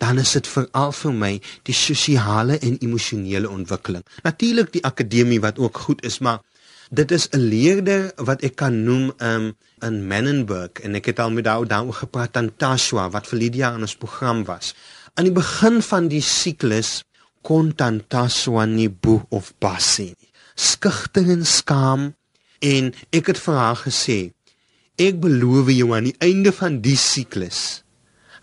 dan 0.00 0.18
is 0.18 0.32
dit 0.32 0.46
veral 0.48 0.94
vir 0.96 1.12
my 1.12 1.32
die 1.68 1.76
sosiale 1.76 2.56
en 2.64 2.78
emosionele 2.80 3.50
ontwikkeling. 3.52 4.00
Natuurlik 4.24 4.70
die 4.72 4.84
akademie 4.88 5.42
wat 5.44 5.58
ook 5.60 5.76
goed 5.76 6.00
is, 6.08 6.22
maar 6.24 6.40
dit 6.88 7.10
is 7.12 7.28
'n 7.28 7.36
leerder 7.36 8.12
wat 8.16 8.42
ek 8.42 8.56
kan 8.56 8.84
noem 8.84 9.12
um, 9.18 9.52
in 9.82 10.06
Menenberg 10.06 10.80
en 10.82 10.94
ek 10.94 11.12
het 11.12 11.18
al 11.20 11.30
met 11.30 11.46
haar 11.46 11.68
daaroor 11.68 12.00
gepraat 12.00 12.36
aan 12.36 12.56
Tashwa 12.56 13.10
wat 13.10 13.26
vir 13.26 13.38
Lydia 13.38 13.74
in 13.74 13.84
ons 13.84 13.96
program 13.96 14.44
was. 14.44 14.74
Aan 15.14 15.24
die 15.24 15.36
begin 15.36 15.82
van 15.82 16.08
die 16.08 16.22
siklus 16.22 17.04
kon 17.42 17.74
Tashwa 18.08 18.64
nie 18.64 18.88
bo 18.88 19.26
of 19.28 19.52
basie 19.58 20.16
skugter 20.60 21.28
en 21.30 21.46
skaam 21.46 22.10
en 22.60 22.92
ek 23.16 23.32
het 23.32 23.40
vir 23.40 23.56
haar 23.56 23.78
gesê 23.80 24.18
ek 25.00 25.20
beloof 25.22 25.70
jou 25.72 25.88
aan 25.96 26.10
die 26.10 26.18
einde 26.20 26.52
van 26.52 26.80
die 26.84 26.98
siklus 27.00 27.82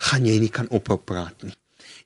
gaan 0.08 0.26
jy 0.26 0.38
nie 0.42 0.52
kan 0.54 0.68
ophou 0.74 0.98
praat 0.98 1.42
nie. 1.42 1.54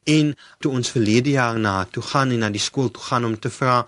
En 0.08 0.32
toe 0.60 0.72
ons 0.76 0.92
verlede 0.92 1.36
jaar 1.36 1.58
na 1.60 1.82
toe 1.84 2.02
gaan 2.02 2.32
en 2.34 2.44
na 2.44 2.50
die 2.52 2.62
skool 2.62 2.90
toe 2.90 3.04
gaan 3.08 3.28
om 3.28 3.36
te 3.38 3.52
vra 3.52 3.82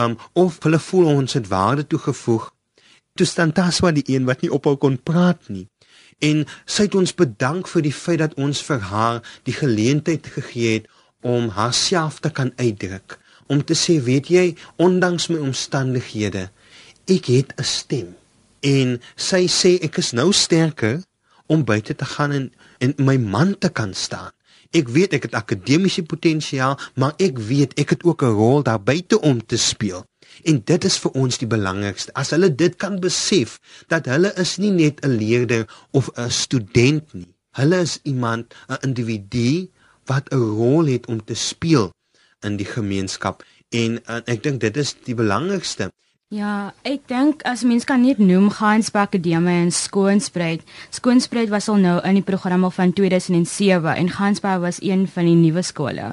um 0.00 0.16
of 0.32 0.58
hulle 0.62 0.80
voel 0.88 1.10
ons 1.14 1.36
het 1.38 1.48
waarde 1.48 1.86
toegevoeg. 1.86 2.50
Toe 3.14 3.26
staan 3.26 3.54
Taswa 3.54 3.92
die 3.94 4.06
een 4.10 4.26
wat 4.26 4.42
nie 4.42 4.50
ophou 4.50 4.74
kon 4.76 4.98
praat 4.98 5.48
nie. 5.48 5.68
En 6.18 6.44
sy 6.66 6.88
het 6.88 6.96
ons 6.98 7.14
bedank 7.14 7.68
vir 7.70 7.86
die 7.86 7.94
feit 7.94 8.20
dat 8.22 8.34
ons 8.38 8.62
vir 8.66 8.82
haar 8.90 9.22
die 9.46 9.54
geleentheid 9.54 10.26
gegee 10.36 10.78
het 10.78 10.90
om 11.24 11.48
haarself 11.56 12.20
te 12.20 12.30
kan 12.30 12.52
uitdruk, 12.58 13.16
om 13.48 13.62
te 13.64 13.74
sê, 13.78 13.96
weet 14.02 14.28
jy, 14.28 14.44
ondanks 14.76 15.30
my 15.32 15.38
omstandighede, 15.40 16.50
ek 17.08 17.30
het 17.32 17.54
'n 17.56 17.64
stem. 17.64 18.10
En 18.64 18.96
sy 19.20 19.44
sê 19.52 19.76
ek 19.84 19.98
is 20.00 20.14
nou 20.16 20.30
sterker 20.32 21.02
om 21.52 21.66
buite 21.68 21.92
te 21.94 22.06
gaan 22.08 22.32
en 22.32 22.46
en 22.80 22.94
my 22.96 23.16
man 23.20 23.52
te 23.58 23.68
kan 23.68 23.92
staan. 23.94 24.32
Ek 24.74 24.88
weet 24.88 25.12
ek 25.14 25.28
het 25.28 25.36
akademiese 25.38 26.02
potensiaal, 26.02 26.78
maar 26.98 27.12
ek 27.22 27.38
weet 27.38 27.76
ek 27.78 27.94
het 27.94 28.02
ook 28.02 28.24
'n 28.24 28.36
rol 28.40 28.62
daar 28.62 28.82
buite 28.82 29.20
om 29.20 29.46
te 29.46 29.56
speel. 29.56 30.04
En 30.42 30.62
dit 30.64 30.84
is 30.84 30.98
vir 30.98 31.10
ons 31.10 31.38
die 31.38 31.46
belangrikste. 31.46 32.12
As 32.14 32.30
hulle 32.30 32.54
dit 32.54 32.76
kan 32.76 33.00
besef 33.00 33.60
dat 33.88 34.06
hulle 34.06 34.32
is 34.36 34.56
nie 34.56 34.70
net 34.70 35.04
'n 35.04 35.16
leerder 35.16 35.68
of 35.90 36.10
'n 36.16 36.30
student 36.30 37.14
nie. 37.14 37.34
Hulle 37.52 37.80
is 37.80 38.00
iemand, 38.02 38.54
'n 38.68 38.78
individu 38.82 39.70
wat 40.06 40.32
'n 40.32 40.36
rol 40.58 40.86
het 40.86 41.06
om 41.06 41.24
te 41.24 41.34
speel 41.34 41.92
in 42.40 42.56
die 42.56 42.66
gemeenskap 42.66 43.44
en, 43.68 44.04
en 44.06 44.22
ek 44.24 44.42
dink 44.42 44.60
dit 44.60 44.76
is 44.76 44.94
die 45.04 45.14
belangrikste. 45.14 45.90
Ja, 46.34 46.72
ek 46.82 47.04
dink 47.06 47.44
as 47.46 47.60
mens 47.62 47.84
kan 47.86 48.00
net 48.02 48.18
noem 48.18 48.48
Gainsbach 48.50 49.06
Akademie 49.06 49.52
en 49.66 49.68
Skoonspruit. 49.70 50.64
Skoonspruit 50.90 51.50
was 51.52 51.68
al 51.70 51.78
nou 51.78 51.92
in 52.08 52.16
die 52.18 52.24
program 52.26 52.64
al 52.66 52.72
van 52.74 52.90
2007 52.96 53.92
en 53.92 54.08
Gainsbach 54.10 54.58
was 54.64 54.80
een 54.82 55.04
van 55.06 55.28
die 55.28 55.36
nuwe 55.38 55.62
skole. 55.62 56.08